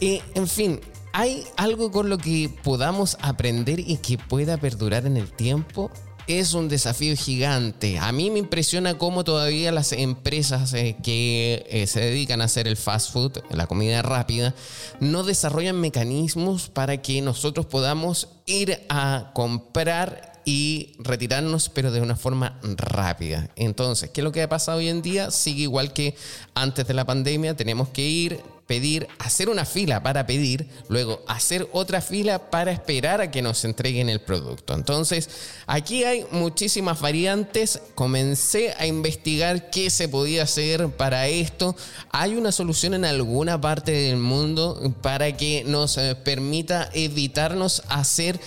[0.00, 0.80] En fin,
[1.12, 5.90] ¿hay algo con lo que podamos aprender y que pueda perdurar en el tiempo?
[6.26, 7.98] es un desafío gigante.
[7.98, 12.68] A mí me impresiona cómo todavía las empresas eh, que eh, se dedican a hacer
[12.68, 14.54] el fast food, la comida rápida,
[15.00, 22.16] no desarrollan mecanismos para que nosotros podamos ir a comprar y retirarnos, pero de una
[22.16, 23.50] forma rápida.
[23.56, 25.30] Entonces, ¿qué es lo que ha pasado hoy en día?
[25.30, 26.16] Sigue igual que
[26.54, 31.68] antes de la pandemia, tenemos que ir, pedir, hacer una fila para pedir, luego hacer
[31.72, 34.74] otra fila para esperar a que nos entreguen el producto.
[34.74, 35.28] Entonces,
[35.66, 37.80] aquí hay muchísimas variantes.
[37.94, 41.76] Comencé a investigar qué se podía hacer para esto.
[42.10, 48.40] ¿Hay una solución en alguna parte del mundo para que nos eh, permita evitarnos hacer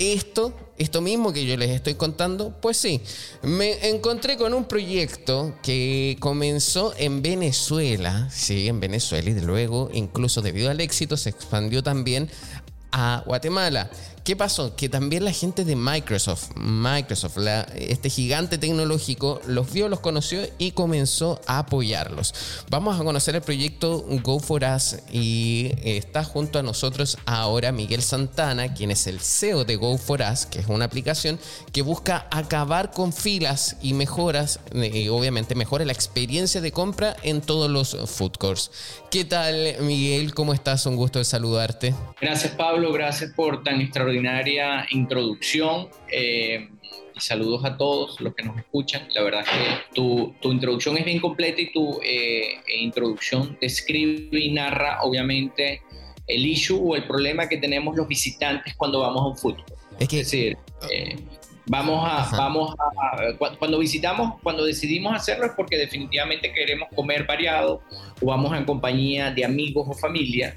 [0.00, 3.02] esto, esto mismo que yo les estoy contando, pues sí,
[3.42, 10.40] me encontré con un proyecto que comenzó en Venezuela, sí, en Venezuela y luego, incluso
[10.40, 12.30] debido al éxito, se expandió también
[12.92, 13.90] a Guatemala.
[14.24, 14.76] ¿Qué pasó?
[14.76, 17.38] Que también la gente de Microsoft, Microsoft,
[17.74, 22.34] este gigante tecnológico, los vio, los conoció y comenzó a apoyarlos.
[22.70, 28.02] Vamos a conocer el proyecto Go for Us y está junto a nosotros ahora Miguel
[28.02, 31.40] Santana, quien es el CEO de Go for Us, que es una aplicación
[31.72, 37.40] que busca acabar con filas y mejoras, y obviamente mejora la experiencia de compra en
[37.40, 38.70] todos los food courts.
[39.10, 40.34] ¿Qué tal, Miguel?
[40.34, 40.84] ¿Cómo estás?
[40.84, 41.94] Un gusto de saludarte.
[42.20, 42.92] Gracias, Pablo.
[42.92, 43.80] Gracias por tan
[44.10, 45.88] extraordinaria introducción.
[46.10, 46.68] Eh,
[47.16, 49.08] saludos a todos los que nos escuchan.
[49.14, 54.38] La verdad es que tu, tu introducción es bien completa y tu eh, introducción describe
[54.38, 55.82] y narra obviamente
[56.26, 59.64] el issue o el problema que tenemos los visitantes cuando vamos a un fútbol.
[59.98, 60.56] Es, que, decir,
[60.90, 61.16] eh,
[61.70, 67.80] Vamos a, vamos a, cuando visitamos, cuando decidimos hacerlo es porque definitivamente queremos comer variado
[68.20, 70.56] o vamos en compañía de amigos o familia.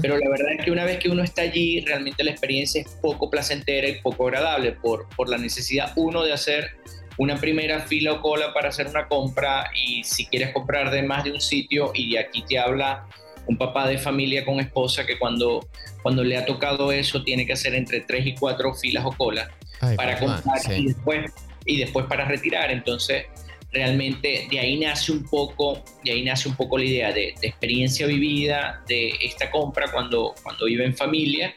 [0.00, 2.88] Pero la verdad es que una vez que uno está allí, realmente la experiencia es
[3.02, 6.70] poco placentera y poco agradable por, por la necesidad, uno, de hacer
[7.18, 11.24] una primera fila o cola para hacer una compra y si quieres comprar de más
[11.24, 13.06] de un sitio y aquí te habla
[13.46, 15.68] un papá de familia con esposa que cuando,
[16.02, 19.50] cuando le ha tocado eso tiene que hacer entre tres y cuatro filas o colas
[19.96, 21.32] para comprar y, después,
[21.66, 22.70] y después para retirar.
[22.70, 23.26] Entonces,
[23.74, 28.06] realmente de ahí nace un poco, de ahí nace un poco la idea de, experiencia
[28.06, 31.54] vivida de esta compra cuando, cuando vive en familia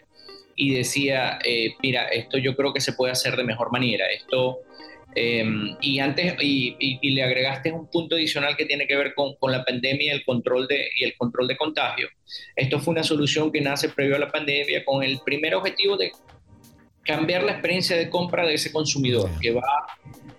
[0.56, 4.06] y decía, eh, mira, esto yo creo que se puede hacer de mejor manera.
[4.12, 4.62] Esto
[5.16, 9.52] em, y antes y, le agregaste un punto adicional que tiene que ver con, con,
[9.52, 12.10] la pandemia y el control de y el control de contagio.
[12.56, 16.12] Esto fue una solución que nace previo a la pandemia con el primer objetivo de
[17.08, 19.64] cambiar la experiencia de compra de ese consumidor que va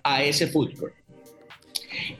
[0.03, 0.93] a ese food court.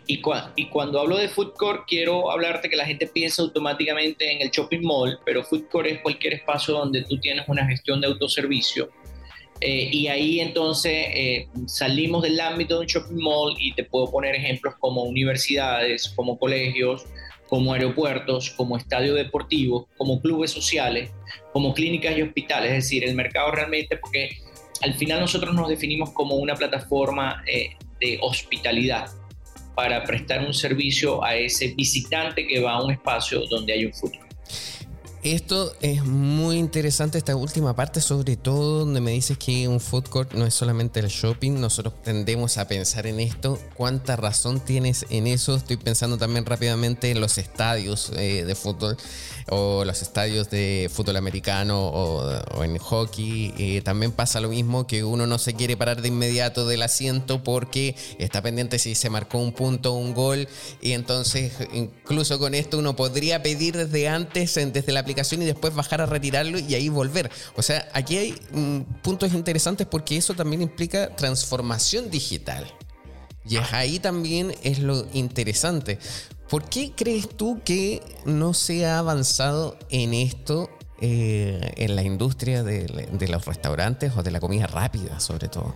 [0.07, 0.21] Y,
[0.55, 4.49] y, cuando hablo de food court, quiero hablarte que la gente piensa automáticamente en el
[4.49, 8.89] shopping mall, pero food court es cualquier espacio donde tú tienes una gestión de autoservicio.
[9.61, 14.09] Eh, y ahí entonces eh, salimos del ámbito de un shopping mall y te puedo
[14.09, 17.05] poner ejemplos como universidades, como colegios,
[17.49, 21.11] como aeropuertos, como estadios deportivos, como clubes sociales,
[21.51, 22.71] como clínicas y hospitales.
[22.71, 24.37] Es decir, el mercado realmente, porque
[24.81, 29.07] al final nosotros nos definimos como una plataforma eh, de hospitalidad
[29.75, 33.93] para prestar un servicio a ese visitante que va a un espacio donde hay un
[33.93, 34.28] futuro.
[35.23, 40.05] Esto es muy interesante, esta última parte, sobre todo donde me dices que un food
[40.05, 41.59] court no es solamente el shopping.
[41.59, 43.59] Nosotros tendemos a pensar en esto.
[43.75, 45.57] ¿Cuánta razón tienes en eso?
[45.57, 48.95] Estoy pensando también rápidamente en los estadios eh, de fútbol
[49.51, 53.53] o los estadios de fútbol americano o, en hockey.
[53.57, 57.43] Eh, también pasa lo mismo que uno no se quiere parar de inmediato del asiento
[57.43, 60.47] porque está pendiente si se marcó un punto o un gol.
[60.81, 65.73] Y entonces, incluso con esto, uno podría pedir desde antes, desde la aplicación y después
[65.73, 67.29] bajar a retirarlo y ahí volver.
[67.55, 72.65] O sea, aquí hay mm, puntos interesantes porque eso también implica transformación digital.
[73.49, 75.97] Y ahí también es lo interesante.
[76.49, 80.69] ¿Por qué crees tú que no se ha avanzado en esto
[80.99, 82.87] eh, en la industria de,
[83.29, 85.75] los restaurantes o de la comida rápida, sobre todo?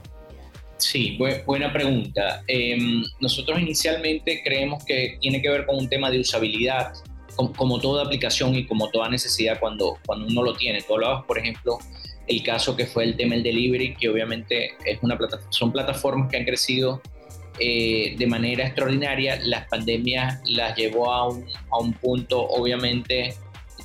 [0.78, 2.44] Sí, buena pregunta.
[2.48, 6.94] Em, nosotros inicialmente creemos que tiene que ver con un tema de usabilidad,
[7.36, 10.82] como, toda aplicación y como toda necesidad cuando, cuando uno lo tiene.
[10.82, 11.78] Tú hablabas, por ejemplo,
[12.28, 15.18] el caso que fue el tema del delivery, que obviamente es una
[15.50, 17.02] son plataformas que han crecido
[17.60, 19.40] eh, de manera extraordinaria.
[19.44, 23.36] Las pandemias las llevó a un, a un punto, obviamente,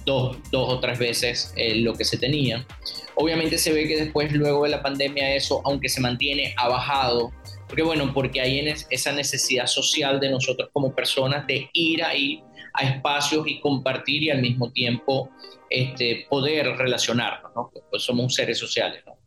[0.05, 2.67] dos, dos o tres veces eh, lo que se tenía.
[3.15, 7.33] Obviamente se ve que después, luego de la pandemia, eso, aunque se mantiene, ha bajado.
[7.67, 12.43] Porque bueno, porque hay esa necesidad social de nosotros como personas de ir ahí
[12.73, 15.31] a espacios y compartir y al mismo tiempo
[15.69, 17.71] este, poder relacionarnos, ¿no?
[17.91, 19.19] Pues somos seres sociales, ¿no?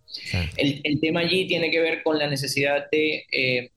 [0.57, 3.71] El, el, tema allí tiene que ver con la necesidad de eh,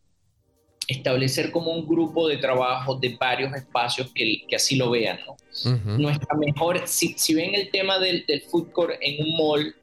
[0.89, 5.18] establecer como un grupo de trabajo de varios espacios que, que así lo vean.
[5.26, 5.99] ¿no?
[5.99, 9.74] Nuestra mejor, si, si, ven el tema del, del food court en un mall,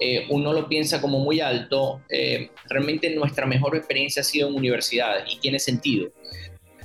[0.00, 4.54] eh, uno lo piensa como muy alto, eh, realmente nuestra mejor experiencia ha sido en
[4.54, 6.08] universidades y tiene sentido.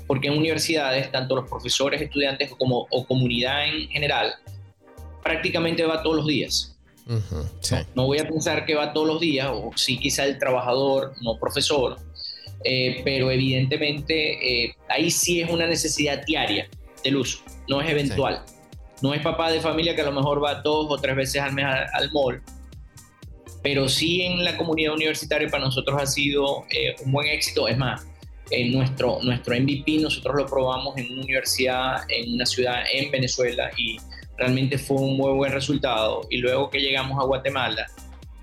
[0.05, 4.35] Porque en universidades, tanto los profesores, estudiantes como, o comunidad en general,
[5.23, 6.77] prácticamente va todos los días.
[7.07, 7.23] no,
[7.95, 11.39] no, voy a pensar que va todos los días, o sí quizá el trabajador, no
[11.39, 11.97] profesor,
[12.67, 16.67] eh, pero evidentemente eh, ahí sí es una necesidad diaria
[17.03, 17.39] del uso,
[17.69, 18.43] no es eventual.
[19.03, 21.53] No es papá de familia que a lo mejor va dos o tres veces al
[21.53, 22.41] mes al, mall,
[23.61, 27.67] pero sí en la comunidad universitaria para nosotros ha sido eh, un buen éxito.
[27.67, 28.07] Es más,
[28.49, 33.69] en nuestro, nuestro MVP nosotros lo probamos en una universidad, en una ciudad en Venezuela
[33.77, 33.97] y
[34.37, 36.21] realmente fue un muy buen resultado.
[36.31, 37.85] Y luego que llegamos a Guatemala,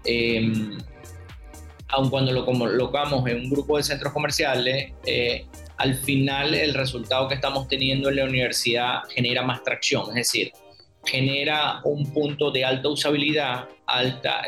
[0.05, 0.53] eh,
[1.93, 7.29] aun cuando lo colocamos en un grupo de centros comerciales, eh, al final el resultado
[7.29, 10.53] que estamos teniendo en la universidad genera más tracción, es decir,
[11.05, 14.43] genera un punto de alta usabilidad, alta,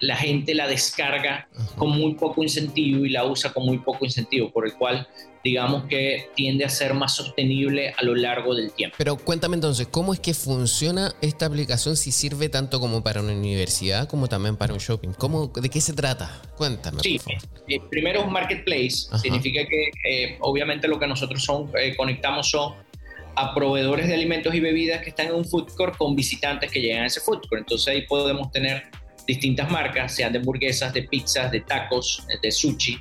[0.00, 4.50] la, gente la descarga con muy poco incentivo y la usa con muy poco incentivo,
[4.50, 5.06] por el cual
[5.46, 8.96] digamos que tiende a ser más sostenible a lo largo del tiempo.
[8.98, 13.32] Pero cuéntame entonces, ¿cómo es que funciona esta aplicación si sirve tanto como para una
[13.32, 15.10] universidad como también para un shopping?
[15.10, 16.42] ¿Cómo, ¿De qué se trata?
[16.56, 17.00] Cuéntame.
[17.00, 17.20] Sí,
[17.68, 22.50] eh, primero es un marketplace, significa que eh, obviamente lo que nosotros son, eh, conectamos
[22.50, 22.74] son
[23.36, 26.80] a proveedores de alimentos y bebidas que están en un food court con visitantes que
[26.80, 27.60] llegan a ese food court.
[27.60, 28.90] Entonces ahí podemos tener
[29.28, 32.98] distintas marcas, sean de hamburguesas, de pizzas, de tacos, de sushi,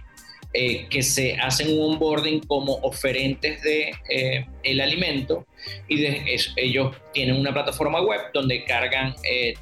[0.57, 5.45] eh, que se hacen un onboarding como oferentes de eh, el alimento
[5.89, 9.55] y de ellos tienen una plataforma web donde cargan eh,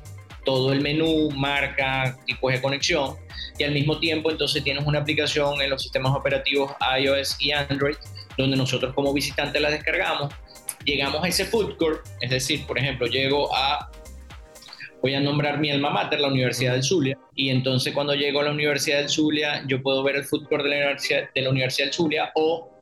[0.45, 3.15] todo el menú, marca, tipos de conexión
[3.57, 7.95] y al mismo tiempo entonces tienes una aplicación en los sistemas operativos iOS y Android
[8.37, 10.31] donde nosotros como visitantes la descargamos,
[10.85, 13.89] llegamos a ese food court, es decir, por ejemplo, llego a
[15.03, 18.43] voy a nombrar mi alma mater, la Universidad del Zulia, y entonces cuando llego a
[18.43, 21.87] la Universidad del Zulia, yo puedo ver el court de la Universidad, de la Universidad
[21.87, 22.72] del Zulia o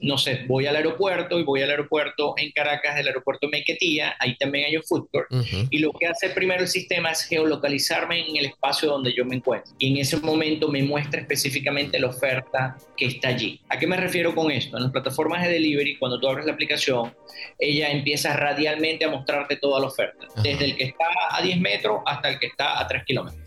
[0.00, 4.36] no sé, voy al aeropuerto y voy al aeropuerto en Caracas, el aeropuerto Mequetía, ahí
[4.36, 5.28] también hay un food court.
[5.70, 9.36] Y lo que hace primero el sistema es geolocalizarme en el espacio donde yo me
[9.36, 9.72] encuentro.
[9.78, 13.60] Y en ese momento me muestra específicamente la oferta que está allí.
[13.68, 14.76] ¿A qué me refiero con esto?
[14.76, 17.14] En las plataformas de delivery, cuando tú abres la aplicación,
[17.58, 22.00] ella empieza radialmente a mostrarte toda la oferta, desde el que está a 10 metros
[22.06, 23.42] hasta el que está a 3 kilómetros.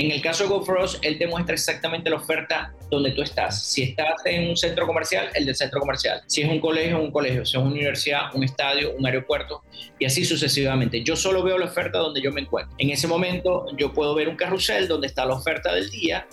[0.00, 3.66] En el caso de GoFrost, él te muestra exactamente la oferta donde tú estás.
[3.66, 6.22] Si estás en un centro comercial, el del centro comercial.
[6.26, 7.44] Si es un colegio, un colegio.
[7.44, 9.62] Si es una universidad, un estadio, un aeropuerto
[9.98, 11.02] y así sucesivamente.
[11.04, 12.74] Yo solo veo la oferta donde yo me encuentro.
[12.78, 16.26] En ese momento yo puedo ver un carrusel donde está la oferta del día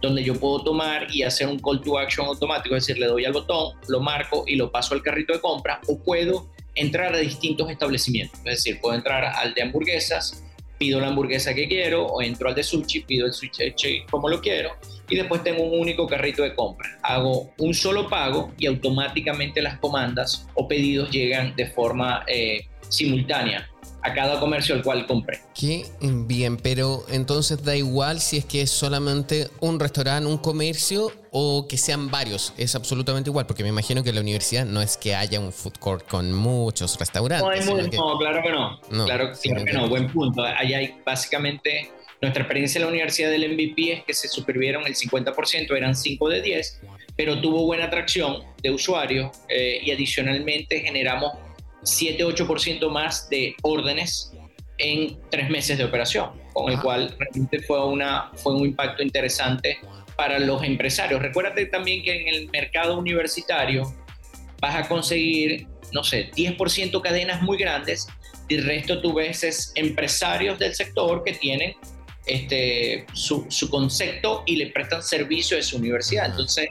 [0.00, 3.24] donde yo puedo tomar y hacer un call to action automático, es decir, le doy
[3.24, 7.18] al botón, lo marco y lo paso al carrito de compra, o puedo entrar a
[7.18, 10.42] distintos establecimientos, es decir, puedo entrar al de hamburguesas,
[10.82, 14.40] pido la hamburguesa que quiero, o entro al de sushi, pido el sushi como lo
[14.40, 14.70] quiero,
[15.08, 16.98] y después tengo un único carrito de compra.
[17.04, 23.70] Hago un solo pago y automáticamente las comandas o pedidos llegan de forma eh, simultánea
[24.02, 25.40] a cada comercio al cual compré.
[25.54, 31.12] Qué bien, pero entonces da igual si es que es solamente un restaurante, un comercio
[31.30, 32.52] o que sean varios.
[32.56, 35.52] Es absolutamente igual, porque me imagino que en la universidad no es que haya un
[35.52, 37.66] food court con muchos restaurantes.
[37.66, 38.80] No, claro que no.
[39.06, 40.42] claro, que no, buen punto.
[40.42, 41.90] Ahí hay básicamente...
[42.20, 46.28] Nuestra experiencia en la universidad del MVP es que se supervieron el 50%, eran 5
[46.28, 46.80] de 10,
[47.16, 51.32] pero tuvo buena atracción de usuarios eh, y adicionalmente generamos
[51.82, 54.32] 7-8% más de órdenes
[54.78, 59.78] en tres meses de operación, con el cual realmente fue, una, fue un impacto interesante
[60.16, 61.20] para los empresarios.
[61.20, 63.84] Recuérdate también que en el mercado universitario
[64.60, 68.06] vas a conseguir, no sé, 10% cadenas muy grandes
[68.48, 71.74] y el resto tú ves es empresarios del sector que tienen
[72.26, 76.26] este, su, su concepto y le prestan servicio a su universidad.
[76.26, 76.68] Entonces,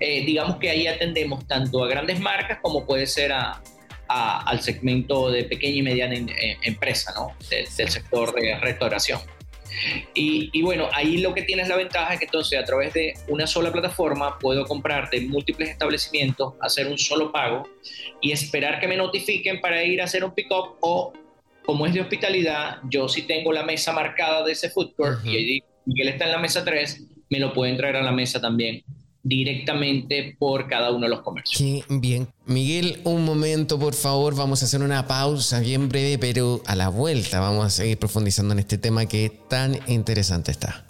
[0.00, 3.62] eh, digamos que ahí atendemos tanto a grandes marcas como puede ser a,
[4.14, 7.36] al segmento de pequeña y mediana eh, empresa, ¿no?
[7.50, 9.20] del sector de restauración.
[10.14, 13.44] Y, bueno, ahí lo que tienes la ventaja es que entonces a través de una
[13.46, 17.68] sola plataforma puedo comprar de múltiples establecimientos, hacer un solo pago
[18.20, 21.12] y esperar que me notifiquen para ir a hacer un pick-up o
[21.66, 25.36] como es de hospitalidad, yo si tengo la mesa marcada de ese food court y
[25.36, 28.84] ahí Miguel está en la mesa 3, me lo pueden traer a la mesa también
[29.24, 31.58] directamente por cada uno de los comercios.
[31.58, 32.28] Qué bien.
[32.46, 34.36] Miguel, un momento, por favor.
[34.36, 38.52] Vamos a hacer una pausa bien breve, pero a la vuelta vamos a seguir profundizando
[38.52, 40.84] en este tema que tan interesante está.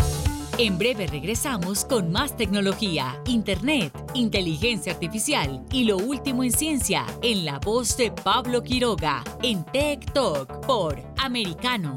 [0.58, 7.44] En breve regresamos con más tecnología, internet, inteligencia artificial y lo último en ciencia en
[7.44, 11.96] la voz de Pablo Quiroga en Tech Talk por Americano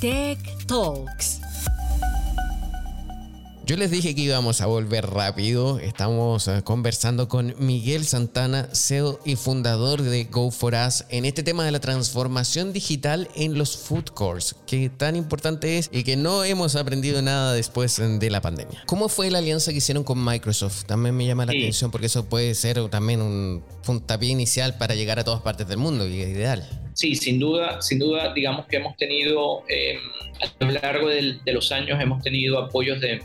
[0.00, 1.40] Tech Talks.
[3.66, 5.80] Yo les dije que íbamos a volver rápido.
[5.80, 11.42] Estamos eh, conversando con Miguel Santana, CEO y fundador de Go for Us, en este
[11.42, 16.16] tema de la transformación digital en los food courts, que tan importante es y que
[16.16, 18.84] no hemos aprendido nada después de la pandemia.
[18.86, 20.84] ¿Cómo fue la alianza que hicieron con Microsoft?
[20.84, 25.18] También me llama la atención porque eso puede ser también un puntapié inicial para llegar
[25.18, 26.87] a todas partes del mundo y es ideal.
[26.98, 30.00] Sí, sin duda, sin duda, digamos que hemos tenido, eh,
[30.60, 33.20] a lo largo de, los años, hemos tenido apoyos de,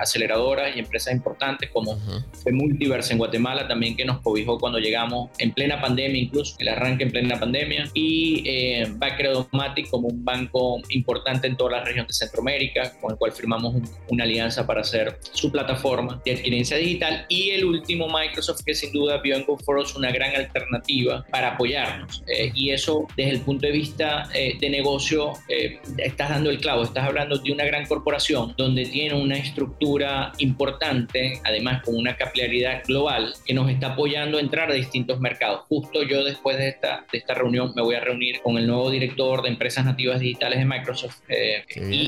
[0.00, 1.98] aceleradoras y empresas importantes como
[2.42, 6.68] fue Multiverse en Guatemala, también que nos cobijó cuando llegamos en plena pandemia, incluso el
[6.68, 12.06] arranque en plena pandemia, y eh, Backredomatic como un banco importante en toda la región
[12.06, 13.74] de Centroamérica, con el cual firmamos
[14.08, 18.90] una alianza para hacer su plataforma de adquirencia digital, y el último Microsoft que sin
[18.90, 23.66] duda vio en GoForos una gran alternativa para apoyarnos, eh, y eso desde el punto
[23.66, 27.86] de vista eh, de negocio, eh, estás dando el clavo, estás hablando de una gran
[27.86, 34.38] corporación donde tiene una estructura importante, además con una capilaridad global, que nos está apoyando
[34.38, 35.62] a entrar a distintos mercados.
[35.68, 38.90] Justo yo después de esta, de esta reunión me voy a reunir con el nuevo
[38.90, 41.64] director de empresas nativas digitales de Microsoft eh,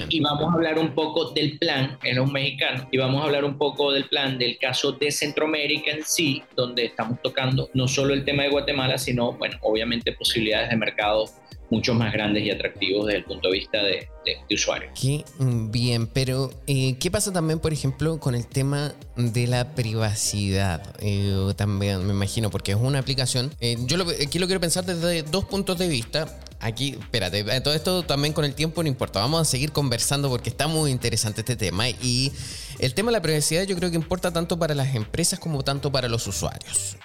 [0.09, 3.45] y, vamos a hablar un poco del plan, en los mexicanos, y vamos a hablar
[3.45, 8.15] un poco del plan del caso de Centroamérica en sí, donde estamos tocando no solo
[8.15, 11.33] el tema de Guatemala, sino, bueno, obviamente posibilidades de mercados
[11.71, 14.09] mucho más grandes y atractivos desde el punto de vista de,
[14.51, 14.91] usuario.
[15.01, 20.95] Qué bien, pero eh, ¿qué pasa también, por ejemplo, con el tema de la privacidad?
[21.01, 23.51] Eh, también me imagino, porque es una aplicación.
[23.61, 26.41] Eh, yo lo, aquí lo quiero pensar desde dos puntos de vista.
[26.65, 29.21] Aquí, espérate, todo esto también con el tiempo no importa.
[29.21, 32.33] Vamos a seguir conversando porque está muy interesante este tema y
[32.79, 35.93] el tema de la privacidad yo creo que importa tanto para las empresas como tanto
[35.93, 36.97] para los usuarios.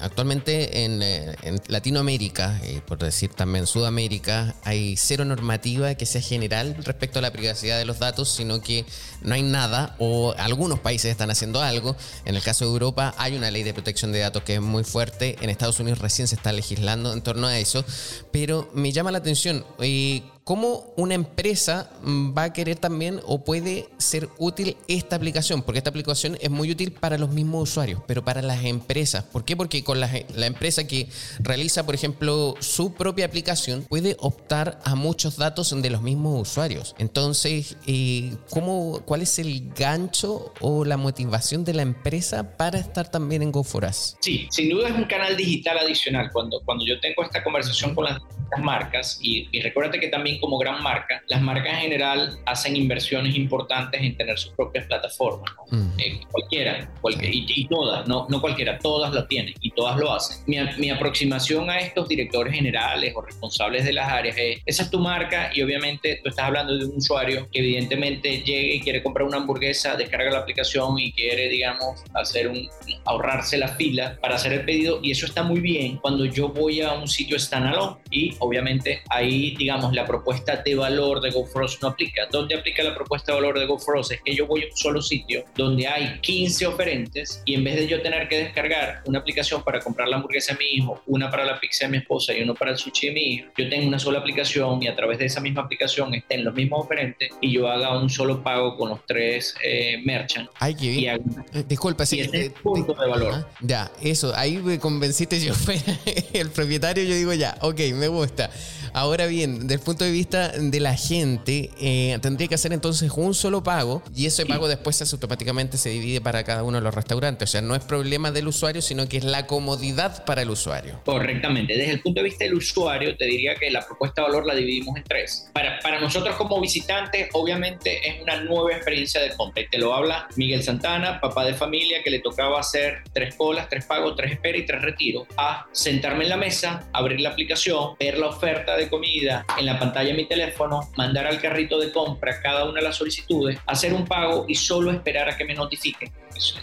[0.00, 7.20] actualmente en, en Latinoamérica, por decir también Sudamérica, hay cero normativa que sea generada respecto
[7.20, 8.84] a la privacidad de los datos, sino que
[9.22, 11.96] no hay nada o algunos países están haciendo algo.
[12.26, 14.84] En el caso de Europa hay una ley de protección de datos que es muy
[14.84, 15.36] fuerte.
[15.40, 17.82] En Estados Unidos recién se está legislando en torno a eso.
[18.30, 19.64] Pero me llama la atención.
[19.80, 25.62] Eh, ¿Cómo una empresa va a querer también o puede ser útil esta aplicación?
[25.62, 29.22] Porque esta aplicación es muy útil para los mismos usuarios, pero para las empresas.
[29.22, 29.56] ¿Por qué?
[29.56, 30.10] Porque con la,
[30.44, 31.06] empresa que
[31.38, 36.96] realiza, por ejemplo, su propia aplicación, puede optar a muchos datos de los mismos usuarios.
[36.98, 43.08] Entonces, eh, ¿cómo, ¿cuál es el gancho o la motivación de la empresa para estar
[43.08, 44.16] también en GoForas?
[44.20, 46.28] Sí, sin duda es un canal digital adicional.
[46.32, 48.20] Cuando, cuando yo tengo esta conversación con las
[48.60, 53.36] marcas y, y recuérdate que también como gran marca, las marcas en general hacen inversiones
[53.36, 55.50] importantes en tener sus propias plataformas.
[55.98, 60.42] Eh, cualquiera, y, todas, no, no cualquiera, todas lo tienen y todas lo hacen.
[60.46, 64.90] Mi, mi, aproximación a estos directores generales o responsables de las áreas es, esa es
[64.90, 69.02] tu marca y obviamente tú estás hablando de un usuario que evidentemente llegue y quiere
[69.02, 72.68] comprar una hamburguesa, descarga la aplicación y quiere, digamos, hacer un,
[73.04, 76.80] ahorrarse la fila para hacer el pedido y eso está muy bien cuando yo voy
[76.80, 80.19] a un sitio standalone y obviamente ahí, digamos, la propuesta
[80.64, 82.26] de valor de GoFrost no aplica.
[82.30, 84.12] ¿Dónde aplica la propuesta de valor de GoFrost?
[84.12, 87.76] Es que yo voy a un solo sitio donde hay 15 oferentes y en vez
[87.76, 91.30] de yo tener que descargar una aplicación para comprar la hamburguesa a mi hijo, una
[91.30, 93.68] para la pizza de mi esposa y uno para el sushi de mi hijo, yo
[93.68, 97.30] tengo una sola aplicación y a través de esa misma aplicación estén los mismos oferentes
[97.40, 100.50] y yo haga un solo pago con los tres eh, merchants.
[100.58, 101.20] Ay, qué bien.
[101.52, 102.20] Eh, disculpa, sí.
[102.20, 103.46] Y punto de valor.
[103.60, 105.54] Ya, eso, ahí me convenciste yo,
[106.32, 108.50] el propietario, yo digo ya, ok, me gusta.
[108.92, 113.10] Ahora bien, desde el punto de vista de la gente, eh, tendría que hacer entonces
[113.14, 116.94] un solo pago y ese pago después automáticamente se divide para cada uno de los
[116.94, 117.50] restaurantes.
[117.50, 121.00] O sea, no es problema del usuario, sino que es la comodidad para el usuario.
[121.04, 121.76] Correctamente.
[121.76, 124.54] Desde el punto de vista del usuario, te diría que la propuesta de valor la
[124.54, 125.50] dividimos en tres.
[125.52, 129.64] Para, para nosotros como visitantes, obviamente es una nueva experiencia de compra.
[129.70, 133.84] Te lo habla Miguel Santana, papá de familia, que le tocaba hacer tres colas, tres
[133.84, 135.26] pagos, tres esperas y tres retiros.
[135.36, 139.78] A sentarme en la mesa, abrir la aplicación, ver la oferta de comida en la
[139.78, 143.92] pantalla de mi teléfono, mandar al carrito de compra cada una de las solicitudes, hacer
[143.92, 146.10] un pago y solo esperar a que me notifiquen.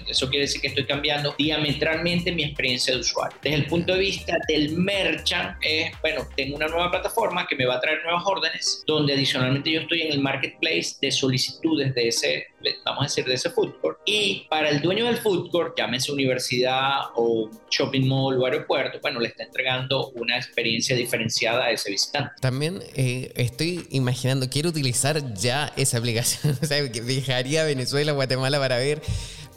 [0.08, 3.38] Eso, quiere decir que estoy cambiando diametralmente mi experiencia de usuario.
[3.42, 7.66] Desde el punto de vista del merchant, es, bueno, tengo una nueva plataforma que me
[7.66, 12.08] va a traer nuevas órdenes, donde adicionalmente yo estoy en el marketplace de solicitudes de
[12.08, 12.48] ese,
[12.86, 14.00] vamos a decir, de ese food court.
[14.06, 19.20] Y para el dueño del food court, llámese universidad o shopping mall o aeropuerto, bueno,
[19.20, 22.32] le está entregando una experiencia diferenciada a ese visitante.
[22.42, 28.60] También eh, estoy imaginando, quiero utilizar ya esa aplicación, o sea, que dejaría Venezuela, Guatemala
[28.60, 29.02] para ver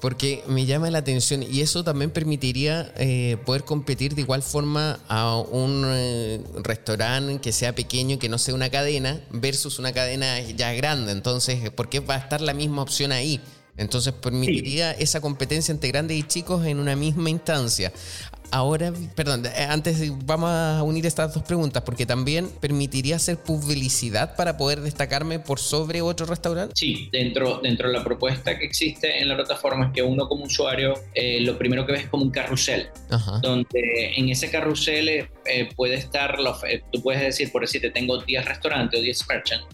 [0.01, 4.98] porque me llama la atención y eso también permitiría eh, poder competir de igual forma
[5.09, 10.40] a un eh, restaurante que sea pequeño, que no sea una cadena, versus una cadena
[10.40, 11.12] ya grande.
[11.12, 13.40] Entonces, ¿por qué va a estar la misma opción ahí?
[13.76, 17.92] Entonces permitiría esa competencia entre grandes y chicos en una misma instancia.
[18.53, 24.36] Ahora, perdón, eh, antes vamos a unir estas dos preguntas, porque también permitiría hacer publicidad
[24.36, 26.74] para poder destacarme por sobre otro restaurante.
[26.76, 30.44] Sí, dentro, dentro de la propuesta que existe en la plataforma es que uno como
[30.44, 32.88] usuario eh, lo primero que ves es como un carrusel,
[33.42, 36.38] donde en ese carrusel eh, puede estar,
[36.92, 39.66] tú puedes decir, por decirte, tengo 10 restaurantes o 10 merchants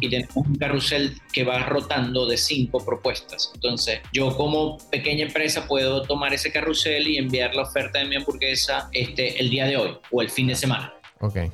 [0.00, 3.50] y tenemos un carrusel que va rotando de 5 propuestas.
[3.54, 8.16] Entonces, yo como pequeña empresa puedo tomar ese carrusel y enviar la oferta de mi
[8.16, 10.94] hamburguesa este, el día de hoy o el fin de semana.
[11.20, 11.50] Okay.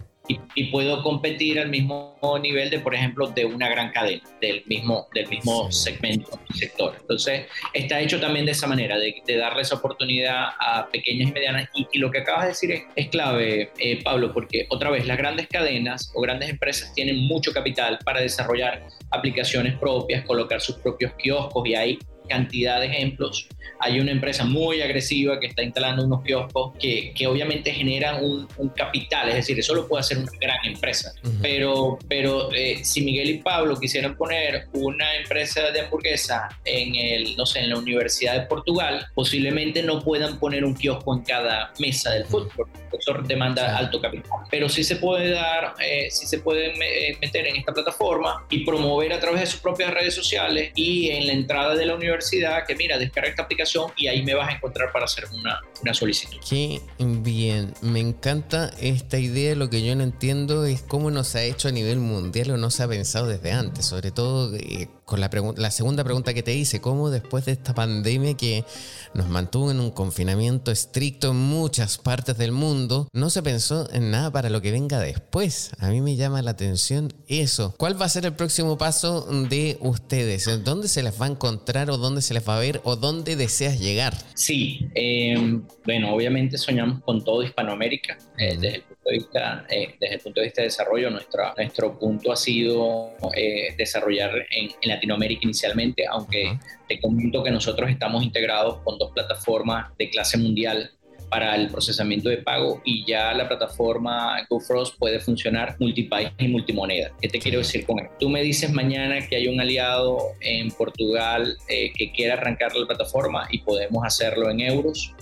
[0.54, 5.08] Y, puedo competir al mismo nivel de, por ejemplo, de una gran cadena, del mismo,
[5.14, 6.96] del mismo segmento, sector.
[7.00, 11.32] Entonces, está hecho también de esa manera, de, de darle esa oportunidad a pequeñas y
[11.32, 11.68] medianas.
[11.74, 15.18] Y, lo que acabas de decir es, es clave, eh, Pablo, porque otra vez, las
[15.18, 21.12] grandes cadenas o grandes empresas tienen mucho capital para desarrollar aplicaciones propias, colocar sus propios
[21.14, 21.98] kioscos y hay
[22.30, 23.48] cantidad de ejemplos.
[23.80, 28.48] Hay una empresa muy agresiva que está instalando unos kioscos que, que obviamente generan un,
[28.76, 31.12] capital, es decir, eso lo puede hacer una gran empresa.
[31.42, 37.36] Pero, pero eh, si Miguel y Pablo quisieran poner una empresa de hamburguesa en el,
[37.36, 41.72] no sé, en la Universidad de Portugal, posiblemente no puedan poner un kiosco en cada
[41.80, 42.68] mesa del fútbol.
[42.92, 44.30] Eso demanda alto capital.
[44.50, 48.64] Pero sí se puede dar, eh, sí se puede eh, meter en esta plataforma y
[48.64, 52.19] promover a través de sus propias redes sociales y en la entrada de la universidad
[52.66, 55.94] que mira, descarga esta aplicación y ahí me vas a encontrar para hacer una, una
[55.94, 56.38] solicitud.
[56.48, 61.42] Qué bien, me encanta esta idea, lo que yo no entiendo es cómo nos ha
[61.42, 65.20] hecho a nivel mundial o no se ha pensado desde antes, sobre todo eh, con
[65.20, 68.64] la, la segunda pregunta que te hice, cómo después de esta pandemia que
[69.12, 74.12] nos mantuvo en un confinamiento estricto en muchas partes del mundo, no se pensó en
[74.12, 75.72] nada para lo que venga después.
[75.80, 77.74] A mí me llama la atención eso.
[77.76, 80.46] ¿Cuál va a ser el próximo paso de ustedes?
[80.46, 82.94] ¿En dónde se les va a encontrar o dónde se les va a ver o
[82.94, 84.14] dónde deseas llegar?
[84.34, 88.16] Sí, em, bueno, obviamente soñamos con todo Hispanoamérica.
[88.38, 91.54] Eh, desde, el punto de vista, eh, desde el punto de vista de desarrollo, nuestra,
[91.56, 98.22] nuestro punto ha sido eh, desarrollar en, Latinoamérica inicialmente, aunque te comento que nosotros estamos
[98.22, 100.90] integrados con dos plataformas de clase mundial
[101.30, 107.12] para el procesamiento de pago y ya la plataforma GoFrost puede funcionar multipaís y multimoneda.
[107.20, 108.12] ¿Qué te quiero decir con esto?
[108.18, 112.84] Tú me dices mañana que hay un aliado en Portugal eh, que quiera arrancar la
[112.84, 115.14] plataforma y podemos hacerlo en euros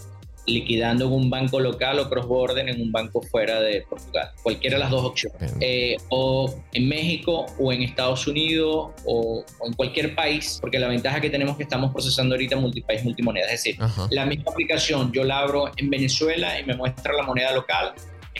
[0.48, 4.30] liquidando en un banco local o cross-border en un banco fuera de Portugal.
[4.42, 5.54] Cualquiera de las dos opciones.
[5.60, 11.20] Eh, o en México o en Estados Unidos o, en cualquier país, porque la ventaja
[11.20, 13.46] que tenemos es que estamos procesando ahorita multipaís, multimoneda.
[13.46, 13.78] Es decir,
[14.10, 17.92] la misma aplicación yo la abro en Venezuela y me muestra la moneda local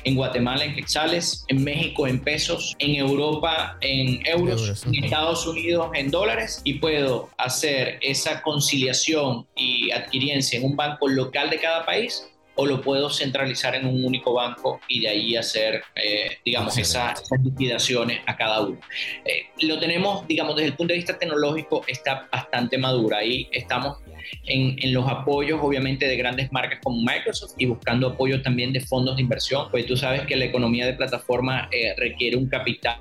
[0.05, 5.91] en Guatemala en quetzales, en México en pesos, en Europa en euros, en Estados Unidos
[5.95, 11.85] en dólares y puedo hacer esa conciliación y adquiriencia en un banco local de cada
[11.85, 12.29] país
[12.61, 17.23] o lo puedo centralizar en un único banco y de ahí hacer, eh, digamos, esas,
[17.41, 18.81] liquidaciones a cada uno.
[19.25, 23.19] Eh, lo tenemos, digamos, desde el punto de vista tecnológico, está bastante madura.
[23.19, 23.99] Ahí estamos
[24.45, 28.81] en, en, los apoyos, obviamente, de grandes marcas como Microsoft y buscando apoyo también de
[28.81, 32.99] fondos de inversión, pues tú sabes que la economía de plataforma eh, requiere un capital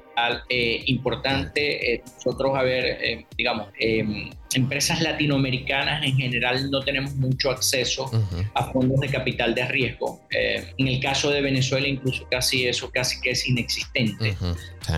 [0.88, 2.02] importante.
[2.16, 8.10] nosotros, a ver, digamos, em, empresas latinoamericanas en general no tenemos mucho acceso
[8.54, 10.22] a fondos de capital de riesgo.
[10.32, 14.36] Eh, en el caso de Venezuela incluso casi eso casi que es inexistente.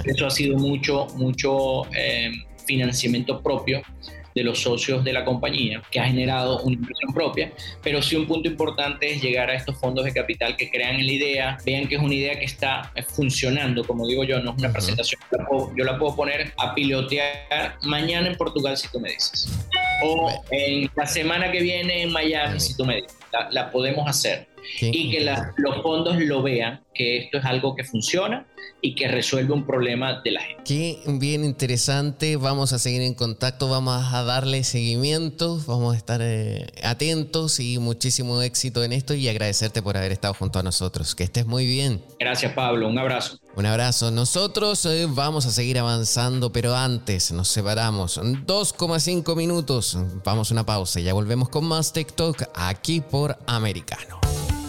[0.05, 2.31] Eso ha sido mucho, mucho eh,
[2.65, 3.81] financiamiento propio
[4.39, 7.51] de los socios de la compañía, que ha generado una inversión propia,
[7.83, 11.07] pero sí un punto importante es llegar a estos fondos de capital que crean en
[11.07, 14.57] la idea, vean que es una idea que está funcionando, como digo yo, no es
[14.57, 15.21] una presentación,
[15.75, 19.49] yo la, puedo, poner a pilotear mañana en Portugal si tú me dices,
[20.03, 23.17] o en la semana que viene en Miami si tú me dices,
[23.51, 24.47] la podemos hacer
[24.81, 28.45] y que los fondos lo vean, que esto es algo que funciona
[28.81, 30.63] y que resuelve un problema de la gente.
[30.65, 36.21] Qué bien interesante, vamos a seguir en contacto, vamos a darle seguimiento, vamos a estar
[36.23, 41.15] eh, atentos y muchísimo éxito en esto y agradecerte por haber estado junto a nosotros.
[41.15, 42.01] Que estés muy bien.
[42.19, 43.39] Gracias Pablo, un abrazo.
[43.55, 44.11] Un abrazo.
[44.11, 48.17] Nosotros eh, vamos a seguir avanzando, pero antes nos separamos.
[48.19, 49.97] 2,5 minutos.
[50.23, 54.18] Vamos a una pausa y ya volvemos con más TikTok aquí por Americano.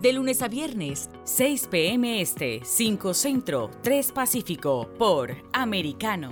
[0.00, 2.20] de lunes a viernes, 6 p.m.
[2.20, 6.30] Este, 5 Centro, 3 Pacífico, por Americano.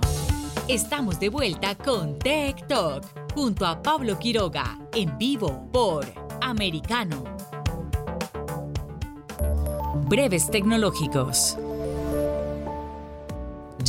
[0.67, 3.03] Estamos de vuelta con Tech Talk,
[3.33, 6.05] junto a Pablo Quiroga, en vivo por
[6.41, 7.23] Americano.
[10.07, 11.57] Breves tecnológicos.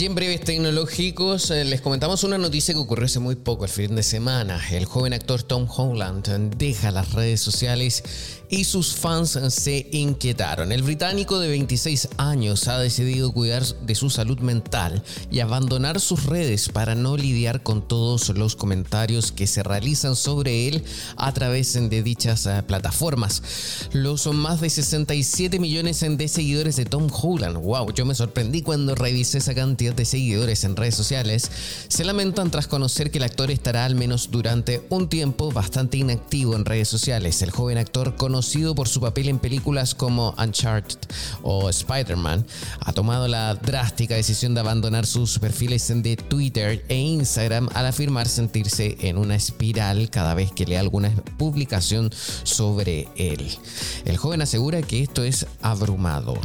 [0.00, 3.70] Y en breves tecnológicos eh, les comentamos una noticia que ocurrió hace muy poco, el
[3.70, 4.60] fin de semana.
[4.70, 8.04] El joven actor Tom Holland deja las redes sociales
[8.48, 10.70] y sus fans se inquietaron.
[10.70, 16.26] El británico de 26 años ha decidido cuidar de su salud mental y abandonar sus
[16.26, 20.84] redes para no lidiar con todos los comentarios que se realizan sobre él
[21.16, 23.42] a través de dichas eh, plataformas.
[23.92, 28.94] Los más de 67 millones de seguidores de Tom Holland, wow, yo me sorprendí cuando
[28.94, 31.50] revisé esa cantidad de seguidores en redes sociales,
[31.88, 36.54] se lamentan tras conocer que el actor estará al menos durante un tiempo bastante inactivo
[36.54, 37.42] en redes sociales.
[37.42, 40.98] El joven actor conocido por su papel en películas como Uncharted
[41.42, 42.46] o Spider-Man,
[42.80, 48.28] ha tomado la drástica decisión de abandonar sus perfiles de Twitter e Instagram al afirmar
[48.28, 52.10] sentirse en una espiral cada vez que lee alguna publicación
[52.42, 53.48] sobre él.
[54.04, 56.40] El joven asegura que esto es abrumador.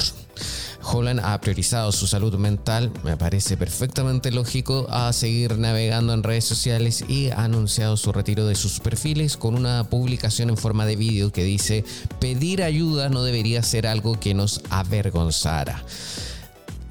[0.84, 6.45] Holland ha priorizado su salud mental, me parece perfectamente lógico, a seguir navegando en redes
[6.45, 10.95] sociales y ha anunciado su retiro de sus perfiles con una publicación en forma de
[10.95, 11.84] vídeo que dice
[12.19, 15.84] pedir ayuda no debería ser algo que nos avergonzara.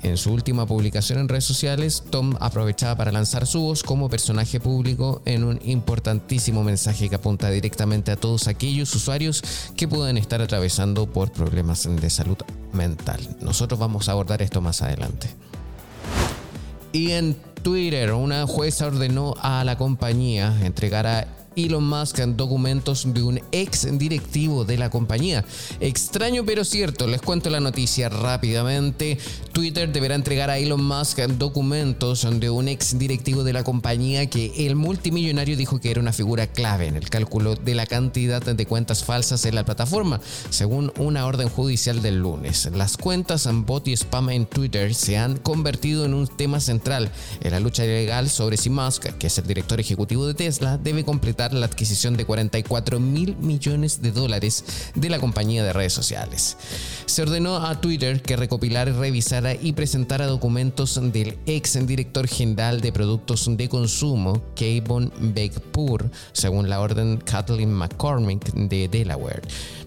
[0.02, 4.58] En su última publicación en redes sociales, Tom aprovechaba para lanzar su voz como personaje
[4.58, 9.42] público en un importantísimo mensaje que apunta directamente a todos aquellos usuarios
[9.76, 12.38] que puedan estar atravesando por problemas de salud
[12.72, 13.20] mental.
[13.40, 15.28] Nosotros vamos a abordar esto más adelante.
[16.92, 18.12] Y en Twitter.
[18.12, 21.26] Una jueza ordenó a la compañía entregar a
[21.56, 25.44] Elon Musk en documentos de un ex directivo de la compañía.
[25.80, 29.18] Extraño pero cierto, les cuento la noticia rápidamente.
[29.52, 34.66] Twitter deberá entregar a Elon Musk documentos de un ex directivo de la compañía que
[34.66, 38.66] el multimillonario dijo que era una figura clave en el cálculo de la cantidad de
[38.66, 42.68] cuentas falsas en la plataforma, según una orden judicial del lunes.
[42.74, 47.10] Las cuentas en bot y spam en Twitter se han convertido en un tema central
[47.40, 51.04] en la lucha legal sobre si Musk, que es el director ejecutivo de Tesla, debe
[51.04, 54.64] completar la adquisición de 44 mil millones de dólares
[54.94, 56.56] de la compañía de redes sociales.
[57.06, 62.92] Se ordenó a Twitter que recopilara, revisara y presentara documentos del ex director general de
[62.92, 69.42] productos de consumo, Kayvon Begpur, según la orden Kathleen McCormick de Delaware.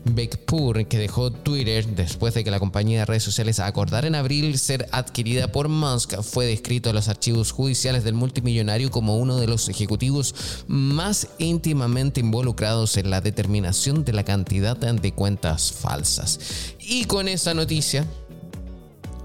[0.05, 4.57] Begpur, que dejó Twitter después de que la compañía de redes sociales acordara en abril
[4.59, 9.47] ser adquirida por Musk, fue descrito en los archivos judiciales del multimillonario como uno de
[9.47, 10.35] los ejecutivos
[10.67, 16.39] más íntimamente involucrados en la determinación de la cantidad de cuentas falsas.
[16.79, 18.05] Y con esta noticia,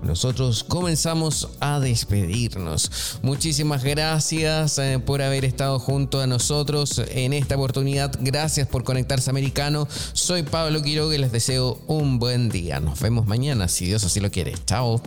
[0.02, 3.18] nosotros comenzamos a despedirnos.
[3.22, 8.12] Muchísimas gracias eh, por haber estado junto a nosotros en esta oportunidad.
[8.20, 9.86] Gracias por conectarse americano.
[10.12, 12.80] Soy Pablo Quiroga y les deseo un buen día.
[12.80, 14.54] Nos vemos mañana si Dios así lo quiere.
[14.66, 15.00] Chao.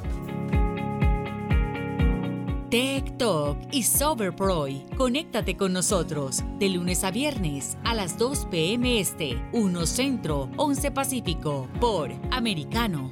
[2.74, 4.84] Tech Talk y Soberproy.
[4.98, 9.00] Conéctate con nosotros de lunes a viernes a las 2 p.m.
[9.00, 13.12] Este, 1 Centro, 11 Pacífico, por Americano.